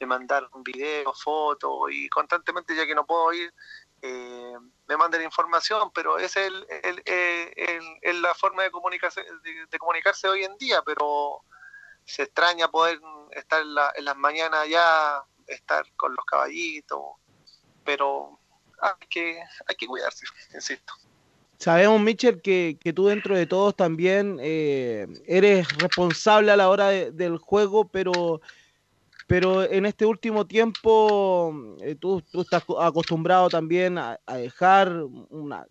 [0.00, 3.52] me mandaron videos, fotos y constantemente ya que no puedo ir,
[4.02, 4.54] eh,
[4.86, 9.78] me mandan información, pero es el, el, el, el, la forma de comunicarse, de, de
[9.78, 11.42] comunicarse hoy en día, pero
[12.04, 13.00] se extraña poder
[13.32, 17.00] estar en, la, en, las mañanas ya, estar con los caballitos,
[17.84, 18.38] pero
[18.80, 20.94] hay que, hay que cuidarse, insisto.
[21.62, 26.88] Sabemos, Mitchell, que, que tú dentro de todos también eh, eres responsable a la hora
[26.88, 28.40] de, del juego, pero,
[29.28, 35.64] pero en este último tiempo eh, tú, estás acostumbrado también a, a dejar una,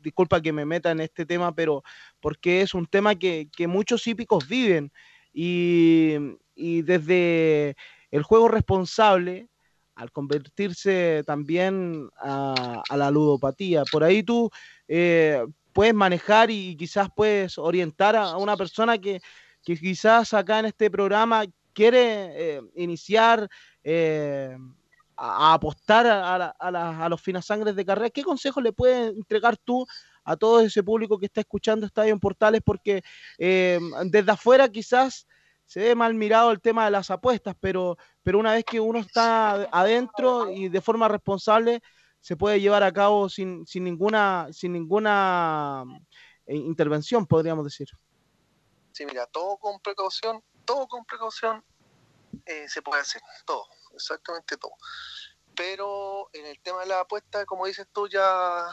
[0.00, 1.82] disculpa que me meta en este tema, pero
[2.20, 4.92] porque es un tema que, que muchos hípicos viven.
[5.34, 6.14] Y,
[6.54, 7.74] y, desde
[8.12, 9.48] el juego responsable,
[9.96, 14.52] al convertirse también a, a la ludopatía, por ahí tú
[14.88, 19.20] eh, puedes manejar y quizás puedes orientar a una persona que,
[19.62, 23.48] quizás acá en este programa quiere eh, iniciar
[23.82, 24.56] eh,
[25.16, 28.10] a, apostar a, la, a, la, los finasangres de carrera.
[28.10, 29.86] ¿Qué consejos le puedes entregar tú
[30.24, 32.62] a todo ese público que está escuchando Estadio en Portales?
[32.64, 33.02] Porque
[33.38, 35.26] desde afuera quizás
[35.66, 39.68] se ve mal mirado el tema de las apuestas, pero una vez que uno está
[39.72, 41.82] adentro y de forma responsable,
[42.26, 45.84] se puede llevar a cabo sin, sin ninguna, sin ninguna
[46.44, 47.86] eh, intervención, podríamos decir.
[48.90, 51.64] Sí, mira, todo con precaución, todo con precaución
[52.44, 54.72] eh, se puede hacer, todo, exactamente todo.
[55.54, 58.64] Pero en el tema de la apuesta, como dices tú, ya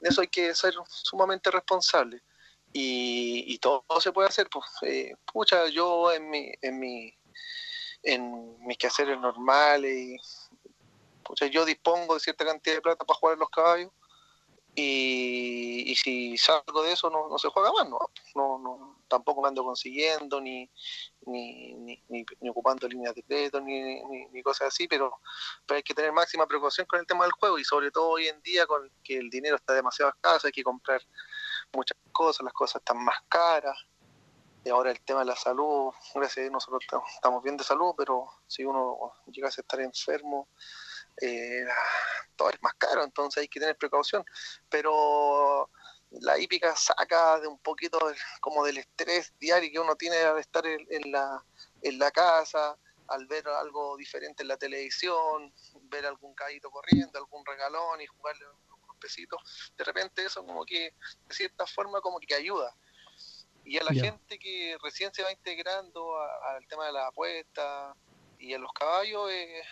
[0.00, 2.22] de eso hay que ser sumamente responsable.
[2.70, 7.18] Y, y todo, se puede hacer, pues, eh, pucha, yo en mi, en mi,
[8.02, 10.43] en mis quehaceres normales
[11.50, 13.90] yo dispongo de cierta cantidad de plata para jugar en los caballos
[14.76, 17.98] y, si salgo de eso no, no, se juega más, ¿no?
[18.34, 20.68] No, no, tampoco me ando consiguiendo ni,
[21.26, 25.20] ni, ni, ni, ni ocupando líneas de crédito ni, ni, ni, cosas así, pero,
[25.64, 28.26] pero hay que tener máxima precaución con el tema del juego y sobre todo hoy
[28.26, 31.00] en día con que el dinero está demasiado escaso, hay que comprar
[31.72, 33.78] muchas cosas, las cosas están más caras.
[34.64, 36.82] Y ahora el tema de la salud, gracias a Dios nosotros
[37.14, 40.48] estamos bien de salud, pero si uno llegase a estar enfermo,
[41.20, 41.64] eh,
[42.36, 44.24] todo es más caro, entonces hay que tener precaución.
[44.68, 45.70] Pero
[46.10, 47.98] la hípica saca de un poquito
[48.40, 51.44] como del estrés diario que uno tiene al estar en, en, la,
[51.82, 52.76] en la casa,
[53.08, 58.46] al ver algo diferente en la televisión, ver algún cabito corriendo, algún regalón y jugarle
[58.46, 59.72] unos pesitos.
[59.76, 60.94] De repente eso como que
[61.26, 62.74] de cierta forma como que ayuda.
[63.64, 64.04] Y a la yeah.
[64.04, 67.94] gente que recién se va integrando al tema de la apuesta
[68.38, 69.62] y a los caballos, eh,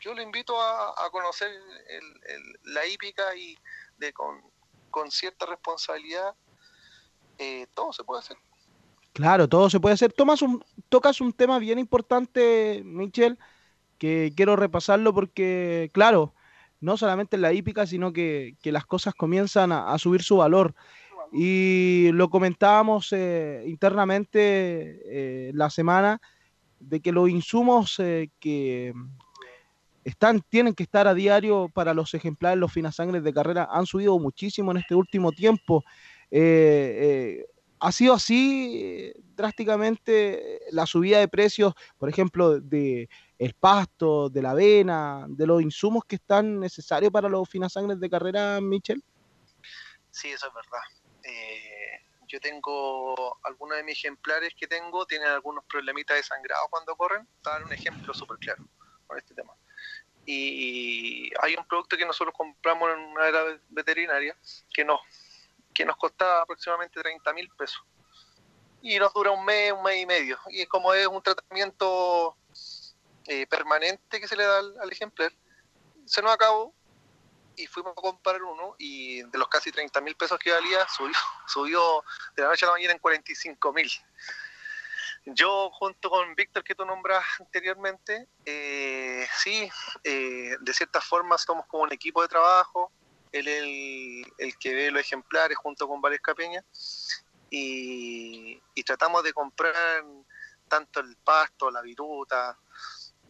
[0.00, 1.50] yo le invito a, a conocer
[1.88, 3.56] el, la hípica y
[3.98, 4.40] de con,
[4.90, 6.34] con cierta responsabilidad,
[7.38, 8.36] eh, todo se puede hacer.
[9.12, 10.12] Claro, todo se puede hacer.
[10.12, 13.38] Tomas un, tocas un tema bien importante, Michel,
[13.98, 16.34] que quiero repasarlo porque, claro,
[16.80, 20.36] no solamente en la hípica, sino que, que las cosas comienzan a, a, subir su
[20.38, 20.74] valor.
[21.32, 26.20] Y lo comentábamos eh, internamente eh, la semana
[26.80, 28.92] de que los insumos eh, que,
[30.04, 34.18] están, tienen que estar a diario para los ejemplares, los finasangres de carrera, han subido
[34.18, 35.84] muchísimo en este último tiempo.
[36.30, 37.46] Eh, eh,
[37.80, 43.08] ha sido así drásticamente la subida de precios, por ejemplo, de
[43.38, 48.10] el pasto, de la avena, de los insumos que están necesarios para los finasangres de
[48.10, 49.02] carrera, Michel?
[50.10, 50.84] Sí, eso es verdad.
[51.24, 56.94] Eh, yo tengo algunos de mis ejemplares que tengo, tienen algunos problemitas de sangrado cuando
[56.96, 57.24] corren.
[57.24, 58.62] Te voy a dar un ejemplo súper claro
[59.06, 59.54] con este tema.
[60.26, 64.36] Y hay un producto que nosotros compramos en una era veterinaria
[64.72, 65.00] que nos,
[65.72, 67.82] que nos costaba aproximadamente 30 mil pesos.
[68.82, 70.38] Y nos dura un mes, un mes y medio.
[70.48, 72.36] Y como es un tratamiento
[73.26, 75.32] eh, permanente que se le da al, al ejemplar,
[76.06, 76.74] se nos acabó
[77.56, 81.14] y fuimos a comprar uno y de los casi 30 mil pesos que valía subió,
[81.46, 83.90] subió de la noche a la mañana en 45 mil.
[85.26, 89.70] Yo junto con Víctor que tú nombras anteriormente, eh, sí,
[90.02, 92.90] eh, de cierta forma somos como un equipo de trabajo,
[93.32, 93.62] él es
[94.38, 96.64] el, que ve los ejemplares junto con Valesca Peña
[97.48, 100.04] y, y tratamos de comprar
[100.68, 102.58] tanto el pasto, la viruta,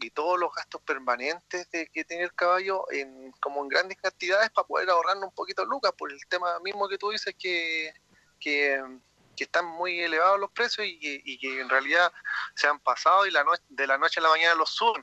[0.01, 4.51] y todos los gastos permanentes de que tiene el caballo en como en grandes cantidades
[4.51, 7.93] para poder ahorrarnos un poquito lucas por el tema mismo que tú dices que,
[8.39, 8.83] que,
[9.41, 12.13] que están muy elevados los precios y y que en realidad
[12.55, 15.03] se han pasado y la no- de la noche a la mañana los suben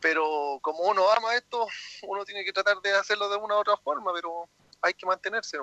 [0.00, 1.66] pero como uno ama esto
[2.08, 4.48] uno tiene que tratar de hacerlo de una u otra forma pero
[4.80, 5.58] hay que mantenerse.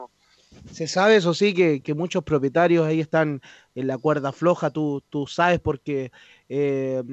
[0.71, 3.41] Se sabe, eso sí, que, que muchos propietarios ahí están
[3.75, 6.11] en la cuerda floja, tú, tú sabes, porque
[6.47, 7.03] eh,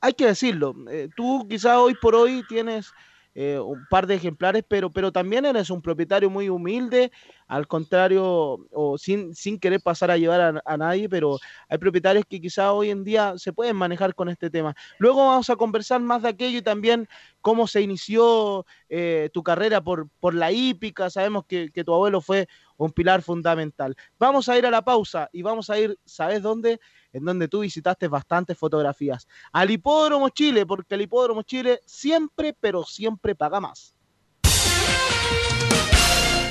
[0.00, 2.92] hay que decirlo, eh, tú quizás hoy por hoy tienes
[3.34, 7.12] eh, un par de ejemplares, pero, pero también eres un propietario muy humilde,
[7.46, 12.24] al contrario, o sin, sin querer pasar a llevar a, a nadie, pero hay propietarios
[12.28, 14.74] que quizás hoy en día se pueden manejar con este tema.
[14.98, 17.08] Luego vamos a conversar más de aquello y también
[17.40, 22.20] cómo se inició eh, tu carrera por, por la hípica, sabemos que, que tu abuelo
[22.20, 23.96] fue un pilar fundamental.
[24.18, 26.80] Vamos a ir a la pausa y vamos a ir, ¿sabes dónde?
[27.12, 29.26] En donde tú visitaste bastantes fotografías.
[29.52, 33.95] Al Hipódromo Chile, porque el Hipódromo Chile siempre, pero siempre paga más.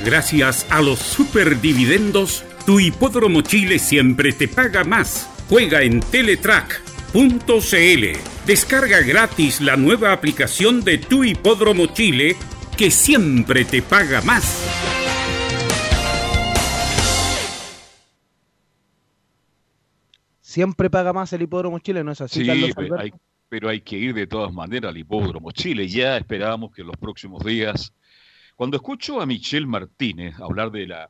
[0.03, 5.29] Gracias a los superdividendos, tu hipódromo Chile siempre te paga más.
[5.49, 7.15] Juega en Teletrack.cl.
[8.45, 12.35] Descarga gratis la nueva aplicación de tu hipódromo Chile
[12.77, 14.61] que siempre te paga más.
[20.41, 23.03] Siempre paga más el Hipódromo Chile, ¿no es así, Sí, Carlos pero Alberto?
[23.03, 23.13] hay,
[23.49, 25.87] pero hay que ir de todas maneras al hipódromo Chile.
[25.87, 27.91] Ya esperamos que en los próximos días,
[28.55, 31.09] cuando escucho a Michelle Martínez hablar de la...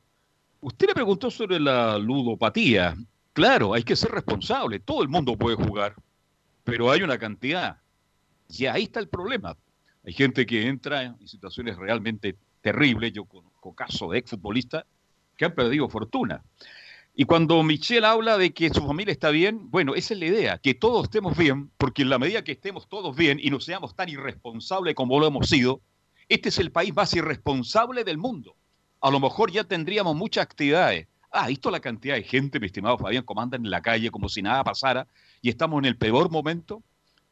[0.62, 2.96] Usted le preguntó sobre la ludopatía.
[3.34, 4.80] Claro, hay que ser responsable.
[4.80, 5.96] Todo el mundo puede jugar,
[6.64, 7.78] pero hay una cantidad.
[8.50, 9.56] Y ahí está el problema.
[10.04, 13.14] Hay gente que entra en situaciones realmente terribles.
[13.14, 14.86] Yo conozco casos de exfutbolistas
[15.38, 16.44] que han perdido fortuna.
[17.14, 20.58] Y cuando Michelle habla de que su familia está bien, bueno, esa es la idea,
[20.58, 23.96] que todos estemos bien, porque en la medida que estemos todos bien y no seamos
[23.96, 25.82] tan irresponsables como lo hemos sido,
[26.30, 28.56] este es el país más irresponsable del mundo.
[29.02, 31.08] A lo mejor ya tendríamos muchas actividades.
[31.32, 34.30] Ah, visto la cantidad de gente, mi estimado Fabián, como andan en la calle como
[34.30, 35.08] si nada pasara
[35.42, 36.82] y estamos en el peor momento.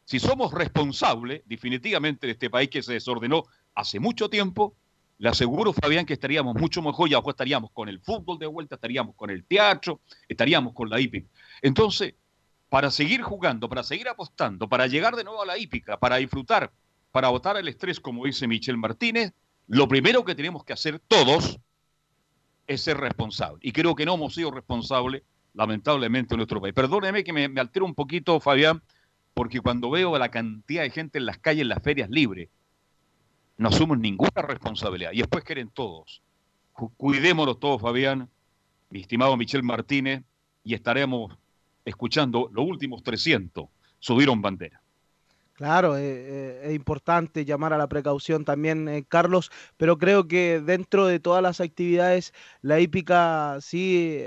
[0.06, 4.76] Si somos responsables, definitivamente, de este país que se desordenó hace mucho tiempo,
[5.18, 8.38] le aseguro, Fabián, que estaríamos mucho mejor y a lo mejor estaríamos con el fútbol
[8.38, 11.30] de vuelta, estaríamos con el teatro, estaríamos con la hípica.
[11.62, 12.16] Entonces,
[12.68, 16.72] para seguir jugando, para seguir apostando, para llegar de nuevo a la hípica, para disfrutar,
[17.14, 19.32] para botar el estrés, como dice Michel Martínez,
[19.68, 21.60] lo primero que tenemos que hacer todos
[22.68, 23.60] es ser responsables.
[23.64, 25.22] Y creo que no hemos sido responsables,
[25.54, 26.74] lamentablemente, en nuestro país.
[26.74, 28.82] Perdóneme que me, me altero un poquito, Fabián,
[29.36, 32.50] porque cuando veo la cantidad de gente en las calles, en las ferias libres,
[33.58, 35.12] no asumen ninguna responsabilidad.
[35.14, 36.24] Y después quieren todos.
[36.74, 38.28] Cu- Cuidémonos todos, Fabián,
[38.90, 40.24] mi estimado Michel Martínez,
[40.64, 41.38] y estaremos
[41.86, 43.66] escuchando los últimos 300
[44.00, 44.82] subieron bandera.
[45.56, 50.60] Claro, eh, eh, es importante llamar a la precaución también, eh, Carlos, pero creo que
[50.60, 54.20] dentro de todas las actividades, la hípica sí,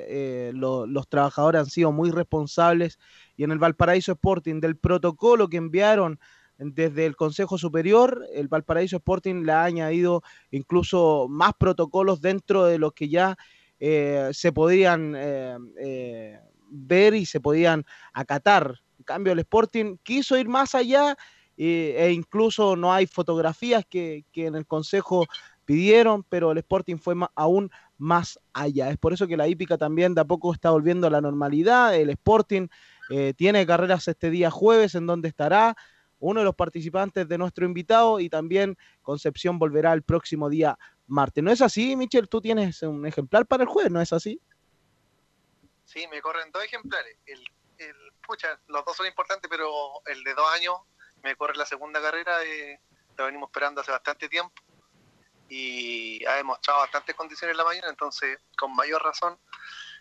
[0.53, 2.99] lo- los trabajadores han sido muy responsables
[3.37, 6.21] y en el Valparaíso Sporting, del protocolo que enviaron
[6.59, 10.23] desde el Consejo Superior, el Valparaíso Sporting le ha añadido
[10.53, 13.37] incluso más protocolos dentro de los que ya
[13.81, 15.13] se podían
[16.71, 18.77] ver y se podían acatar.
[19.07, 21.17] Cambio, el Sporting quiso ir más allá
[21.57, 25.27] eh, e incluso no hay fotografías que, que en el Consejo
[25.65, 28.91] pidieron, pero el Sporting fue ma- aún más allá.
[28.91, 31.95] Es por eso que la hípica también de a poco está volviendo a la normalidad.
[31.97, 32.69] El Sporting
[33.09, 35.75] eh, tiene carreras este día jueves en donde estará
[36.19, 41.43] uno de los participantes de nuestro invitado y también Concepción volverá el próximo día martes.
[41.43, 42.29] ¿No es así, Michel?
[42.29, 44.41] Tú tienes un ejemplar para el jueves, ¿no es así?
[45.85, 47.17] Sí, me corren dos ejemplares.
[47.27, 47.41] El,
[48.27, 49.71] pucha, los dos son importantes, pero
[50.07, 50.75] el de dos años
[51.23, 52.81] me corre la segunda carrera, eh,
[53.17, 54.53] lo venimos esperando hace bastante tiempo
[55.49, 59.39] y ha demostrado bastantes condiciones en la mañana, entonces con mayor razón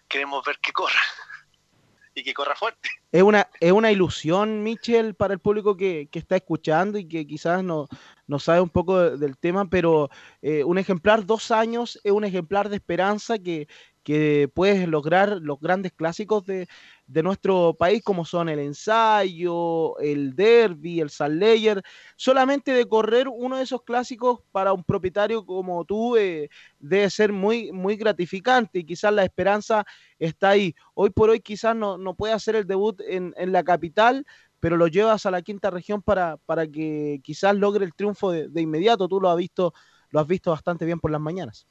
[0.08, 1.00] queremos ver que corra
[2.16, 2.90] y que corra fuerte.
[3.12, 7.28] Es una, es una ilusión, Michel, para el público que, que está escuchando y que
[7.28, 7.88] quizás no,
[8.28, 10.10] no sabe un poco de- del tema, pero
[10.42, 13.68] eh, un ejemplar dos años es un ejemplar de esperanza que,
[14.04, 16.68] que puedes lograr los grandes clásicos de,
[17.08, 21.82] de nuestro país, como son el ensayo, el derby, el Leyer.
[22.16, 26.50] Solamente de correr uno de esos clásicos para un propietario como tú eh,
[26.80, 29.86] debe ser muy, muy gratificante y quizás la esperanza
[30.18, 30.76] está ahí.
[30.94, 34.26] Hoy por hoy quizás no, no puede hacer el debut en, en la capital,
[34.60, 38.48] pero lo llevas a la quinta región para, para que quizás logre el triunfo de,
[38.50, 39.08] de inmediato.
[39.08, 39.74] Tú lo has visto,
[40.10, 41.68] lo has visto bastante bien por las mañanas.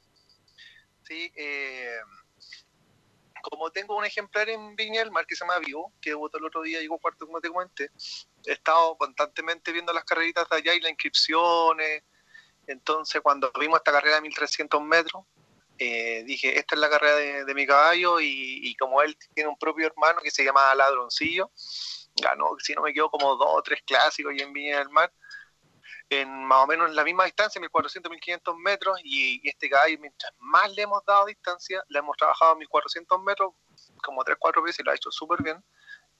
[1.03, 1.97] Sí, eh,
[3.49, 6.45] como tengo un ejemplar en Viña del Mar que se llama Vivo, que debutó el
[6.45, 7.89] otro día, llegó cuarto como te comenté,
[8.45, 12.03] he estado constantemente viendo las carreritas de allá y las inscripciones.
[12.67, 15.23] Entonces, cuando vimos esta carrera de 1300 metros,
[15.77, 19.57] eh, dije, esta es la carrera de, mi caballo y, y como él tiene un
[19.57, 21.51] propio hermano que se llama Ladroncillo,
[22.21, 25.11] ganó, si no me equivoco, como dos o tres clásicos y en Viña del Mar,
[26.09, 30.31] en más o menos en la misma distancia, 1400, 1500 metros, y, este caballo, mientras
[30.39, 33.53] más le hemos dado distancia, le hemos trabajado a 1400 metros
[34.03, 35.63] como 3, 4 veces y lo ha hecho súper bien.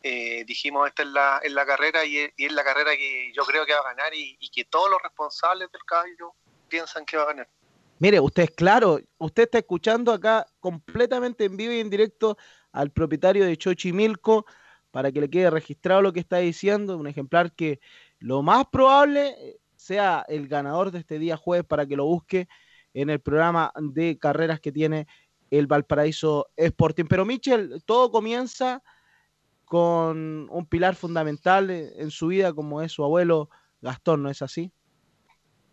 [0.01, 3.65] Eh, dijimos, esta es la, es la carrera y es la carrera que yo creo
[3.65, 6.33] que va a ganar y, y que todos los responsables del caballo
[6.67, 7.49] piensan que va a ganar.
[7.97, 12.37] Mire, usted es claro, usted está escuchando acá completamente en vivo y en directo
[12.73, 14.45] al propietario de Chochimilco
[14.91, 17.79] para que le quede registrado lo que está diciendo, un ejemplar que
[18.19, 22.47] lo más probable eh, sea el ganador de este día jueves para que lo busque
[22.93, 25.05] en el programa de carreras que tiene
[25.51, 27.05] el Valparaíso Sporting.
[27.05, 28.81] Pero Michel, todo comienza
[29.63, 33.49] con un pilar fundamental en su vida como es su abuelo
[33.81, 34.71] Gastón, ¿no es así?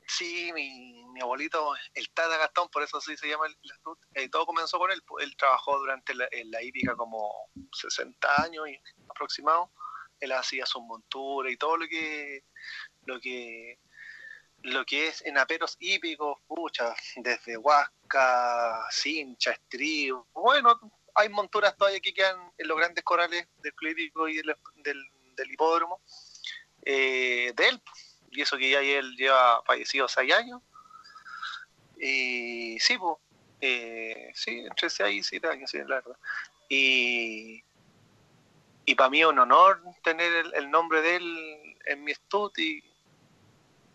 [0.06, 4.44] Sí, mi, abuelito, el Tata Gastón, por eso sí se llama el, el eh, todo
[4.44, 5.01] comenzó con él.
[5.20, 6.59] Él trabajó durante la, en la
[6.97, 8.78] como 60 años y
[9.09, 9.70] aproximado.
[10.20, 12.44] Él hacía sus monturas y todo lo que
[13.06, 13.78] lo que
[14.62, 20.78] lo que es en aperos hípicos, pucha, desde Huasca, Cincha, Estribo, bueno,
[21.14, 25.51] hay monturas todavía que quedan en los grandes corrales del club hípico y del, del,
[25.51, 26.01] hipódromo
[26.84, 27.82] eh, de él,
[28.30, 30.62] y eso que ya él lleva fallecido seis años,
[31.97, 33.18] y sí, pues,
[33.60, 36.16] eh, sí, entre seis y siete años, sí, la verdad,
[36.68, 37.62] y,
[38.84, 42.82] y para mí es un honor tener el, nombre de él en mi estudio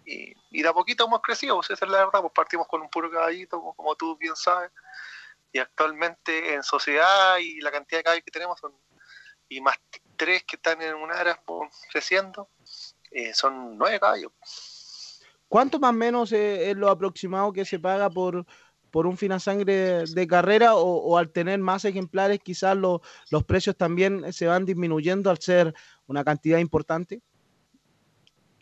[0.05, 2.81] y, y de a poquito hemos crecido, pues esa es la verdad, pues partimos con
[2.81, 4.71] un puro caballito, como, como tú bien sabes,
[5.51, 8.73] y actualmente en sociedad y la cantidad de caballos que tenemos son,
[9.49, 9.77] y más
[10.15, 12.49] tres que están en un área pues, creciendo,
[13.11, 14.31] eh, son nueve caballos.
[15.47, 18.45] ¿Cuánto más o menos es lo aproximado que se paga por,
[18.91, 23.45] por un finasangre de, de carrera o, o al tener más ejemplares quizás lo- los
[23.45, 25.73] precios también se van disminuyendo al ser
[26.07, 27.21] una cantidad importante?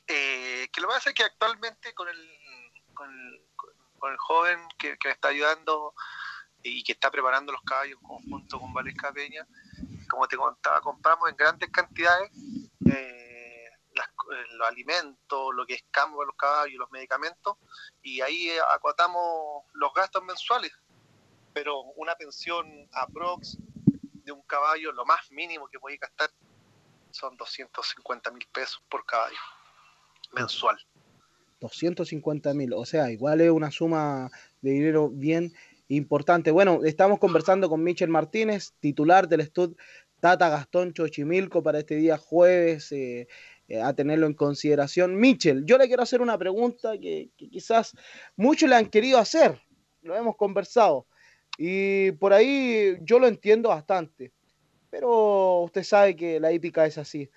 [0.07, 3.09] Eh, que lo que pasa es que actualmente con el, con
[4.11, 5.93] el, joven que, que me está ayudando
[6.61, 9.47] y que está preparando los caballos junto con Valesca Peña,
[10.09, 12.31] como te contaba, compramos en grandes cantidades
[12.87, 17.57] eh, eh, los alimentos, lo que es campo de los caballos, los medicamentos,
[18.01, 20.71] y ahí eh, acotamos los gastos mensuales.
[21.53, 23.57] Pero una pensión aprox
[24.23, 26.31] de un caballo, lo más mínimo que podéis gastar
[27.11, 29.37] son 250 mil pesos por caballo
[30.33, 30.77] mensual.
[31.59, 34.29] 250 mil, o sea, igual es una suma
[34.61, 35.53] de dinero bien
[35.87, 36.51] importante.
[36.51, 39.75] Bueno, estamos conversando con Michel Martínez, titular del Stud
[40.19, 43.27] Tata Gastón Chochimilco para este día jueves, eh,
[43.67, 45.15] eh, a tenerlo en consideración.
[45.15, 47.93] Michel, yo le quiero hacer una pregunta que, quizás
[48.35, 49.59] muchos le han querido hacer,
[50.01, 51.07] lo hemos conversado,
[51.57, 54.31] y por ahí yo lo entiendo bastante,
[54.89, 57.29] pero usted sabe que la hípica es así.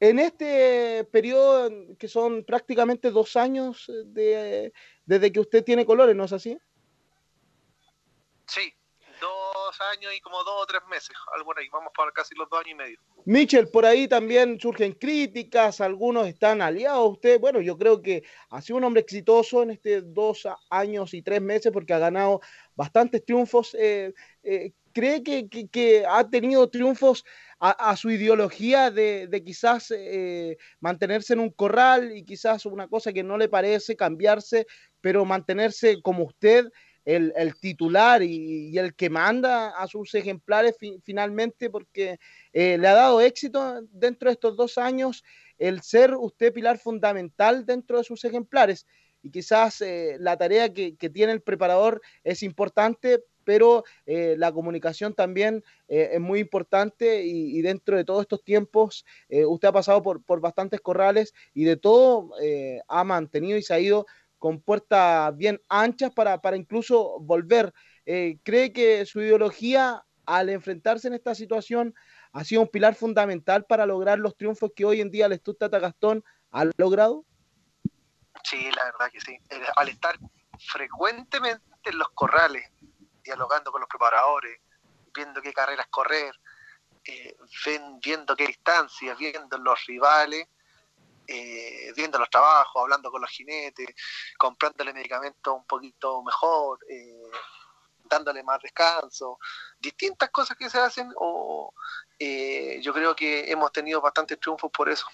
[0.00, 4.72] En este periodo, que son prácticamente dos años eh, de,
[5.06, 6.58] desde que usted tiene colores, ¿no es así?
[8.46, 8.72] Sí,
[9.20, 12.60] dos años y como dos o tres meses, algo ahí, vamos para casi los dos
[12.60, 12.98] años y medio.
[13.26, 17.12] Michel, por ahí también surgen críticas, algunos están aliados.
[17.12, 21.14] Usted, bueno, yo creo que ha sido un hombre exitoso en este dos a- años
[21.14, 22.40] y tres meses porque ha ganado
[22.74, 23.74] bastantes triunfos.
[23.78, 24.12] Eh,
[24.42, 27.24] eh, ¿Cree que, que- que ha tenido triunfos
[27.66, 33.22] a, su ideología de, quizás eh, mantenerse en un corral y quizás una cosa que
[33.22, 34.66] no le parece cambiarse,
[35.00, 36.66] pero mantenerse como usted
[37.06, 42.18] el, titular y, el que manda a sus ejemplares fi, finalmente, porque
[42.52, 45.24] eh, le ha dado éxito dentro de estos dos años
[45.58, 48.86] el ser usted pilar fundamental dentro de sus ejemplares.
[49.22, 55.14] Y quizás eh, la tarea que, tiene el preparador es importante, pero eh, la comunicación
[55.14, 60.02] también eh, es muy importante y, dentro de todos estos tiempos eh, usted ha pasado
[60.02, 62.30] por, por, bastantes corrales y de todo
[62.88, 64.06] ha mantenido y se ha ido
[64.38, 67.72] con puertas bien anchas para, para incluso volver.
[68.04, 71.94] ¿Cree que su ideología al enfrentarse en esta situación
[72.32, 75.72] ha sido un pilar fundamental para lograr los triunfos que hoy en día el Stuttgart
[75.72, 77.24] Gastón ha logrado?
[78.42, 79.38] Sí, la verdad que sí.
[79.76, 80.18] Al estar
[80.58, 82.68] frecuentemente en los corrales,
[83.24, 84.60] dialogando con los preparadores,
[85.12, 86.34] viendo qué carreras correr,
[87.04, 87.36] eh,
[88.02, 90.46] viendo qué distancias, viendo los rivales,
[91.26, 93.88] eh, viendo los trabajos, hablando con los jinetes,
[94.36, 97.30] comprándole medicamentos un poquito mejor, eh,
[98.04, 99.38] dándole más descanso,
[99.78, 101.72] distintas cosas que se hacen o
[102.18, 105.06] eh, yo creo que hemos tenido bastantes triunfos por eso.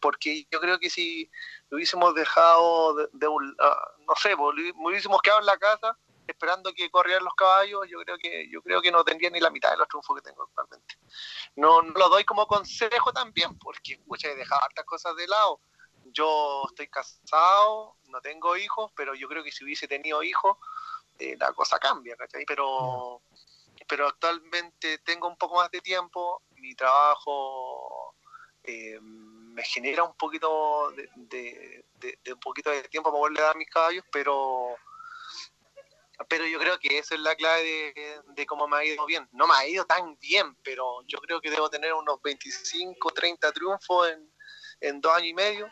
[0.00, 1.30] Porque yo creo que si
[1.68, 5.96] lo hubiésemos dejado de, un, uh, no sé, pues, lo hubiésemos quedado en la casa
[6.26, 9.50] esperando que corrieran los caballos, yo creo que yo creo que no tendría ni la
[9.50, 10.96] mitad de los triunfos que tengo actualmente.
[11.56, 15.60] No, no lo doy como consejo también, porque muchas he dejado hartas cosas de lado.
[16.06, 20.56] Yo estoy casado, no tengo hijos, pero yo creo que si hubiese tenido hijos,
[21.18, 22.44] eh, la cosa cambia, ¿cachai?
[22.44, 23.22] Pero,
[23.86, 28.14] pero actualmente tengo un poco más de tiempo, mi trabajo
[28.64, 33.42] eh, me genera un poquito de, de, de, de, un poquito de tiempo para poderle
[33.42, 34.76] dar a mis caballos, pero
[36.28, 39.28] pero yo creo que esa es la clave de, de, cómo me ha ido bien.
[39.32, 43.52] No me ha ido tan bien, pero yo creo que debo tener unos 25, 30
[43.52, 44.30] triunfos en,
[44.80, 45.68] en dos años y medio.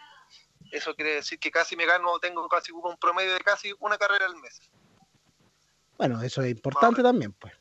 [0.71, 4.27] Eso quiere decir que casi me gano, tengo casi un promedio de casi una carrera
[4.27, 4.61] al mes.
[5.99, 7.53] Bueno, eso es importante también, pues.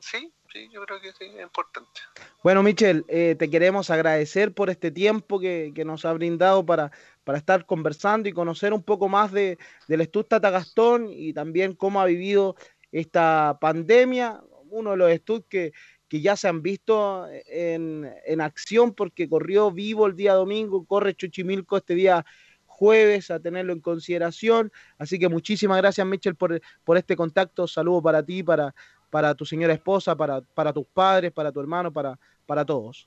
[0.00, 2.00] Sí, sí, yo creo que sí, es importante.
[2.42, 6.90] Bueno, Michel, eh, te queremos agradecer por este tiempo que, que nos ha brindado para,
[7.28, 12.00] para estar conversando y conocer un poco más de, del Stuttgart Gastón y también cómo
[12.00, 12.56] ha vivido
[12.90, 14.40] esta pandemia,
[14.70, 15.72] uno de los estudios que,
[16.08, 21.14] que ya se han visto en, en, acción porque corrió vivo el día domingo, corre
[21.14, 22.24] Chuchimilco este día
[22.64, 24.72] jueves a tenerlo en consideración.
[24.96, 27.68] Así que muchísimas gracias, Michel, por, por este contacto.
[27.68, 28.74] Saludo para ti, para,
[29.10, 33.06] para tu señora esposa, para, para tus padres, para tu hermano, para, para todos.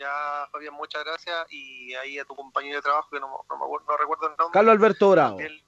[0.00, 1.46] Ya, Fabián, muchas gracias.
[1.50, 4.36] Y ahí a tu compañero de trabajo, que no, no, me acuerdo, no recuerdo el
[4.38, 4.54] nombre.
[4.54, 5.38] Carlos Alberto Bravo.
[5.38, 5.62] Él,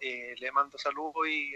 [0.00, 1.52] eh, le mando saludos y,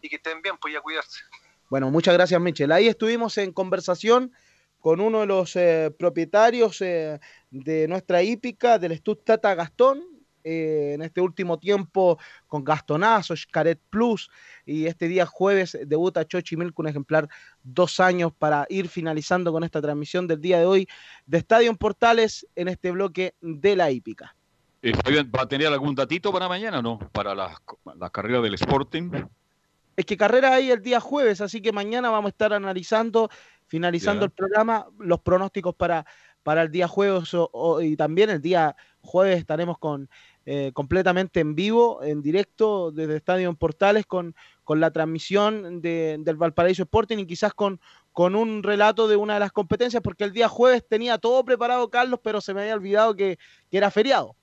[0.00, 1.20] y, que estén bien, pues ya cuidarse.
[1.68, 2.72] Bueno, muchas gracias, Michel.
[2.72, 4.32] Ahí estuvimos en conversación
[4.80, 7.20] con uno de los eh, propietarios eh,
[7.50, 10.02] de nuestra hípica, del Stuttgart Gastón,
[10.46, 14.30] eh, en este último tiempo con Gastonazo, Xcaret Plus,
[14.64, 17.28] y este día jueves debuta Chochimilco, un ejemplar
[17.64, 20.88] dos años para ir finalizando con esta transmisión del día de hoy
[21.26, 24.36] de Estadio en Portales en este bloque de la hípica.
[24.82, 24.92] Eh,
[25.34, 26.98] ¿Va a tener algún datito para mañana o no?
[27.10, 27.60] Para la,
[27.98, 29.10] la carrera del Sporting.
[29.96, 33.30] Es que carrera hay el día jueves, así que mañana vamos a estar analizando,
[33.66, 34.26] finalizando yeah.
[34.26, 36.06] el programa, los pronósticos para,
[36.42, 40.08] para el día jueves o, o, y también el día jueves estaremos con
[40.48, 46.18] eh, completamente en vivo, en directo, desde Estadio en Portales, con, con la transmisión de,
[46.20, 47.80] del Valparaíso Sporting y quizás con,
[48.12, 51.90] con un relato de una de las competencias, porque el día jueves tenía todo preparado
[51.90, 54.36] Carlos, pero se me había olvidado que, que era feriado.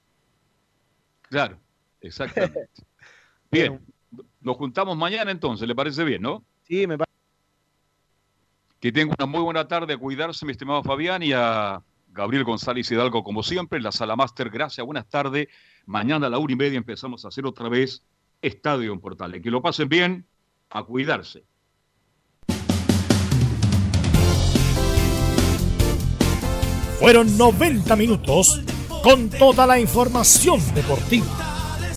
[1.30, 1.58] Claro,
[2.02, 2.68] exactamente.
[3.50, 3.80] bien,
[4.42, 6.44] nos juntamos mañana entonces, ¿le parece bien, no?
[6.64, 7.14] Sí, me parece.
[8.82, 11.82] Que tenga una muy buena tarde, a cuidarse, mi estimado Fabián, y a
[12.14, 14.49] Gabriel González Hidalgo, como siempre, en la sala máster.
[14.49, 15.48] Gracias, buenas tardes.
[15.85, 18.03] Mañana a la una y media empezamos a hacer otra vez
[18.41, 19.41] Estadio en Portales.
[19.41, 20.27] Que lo pasen bien,
[20.69, 21.44] a cuidarse.
[26.99, 28.61] Fueron 90 minutos
[29.03, 31.53] con toda la información deportiva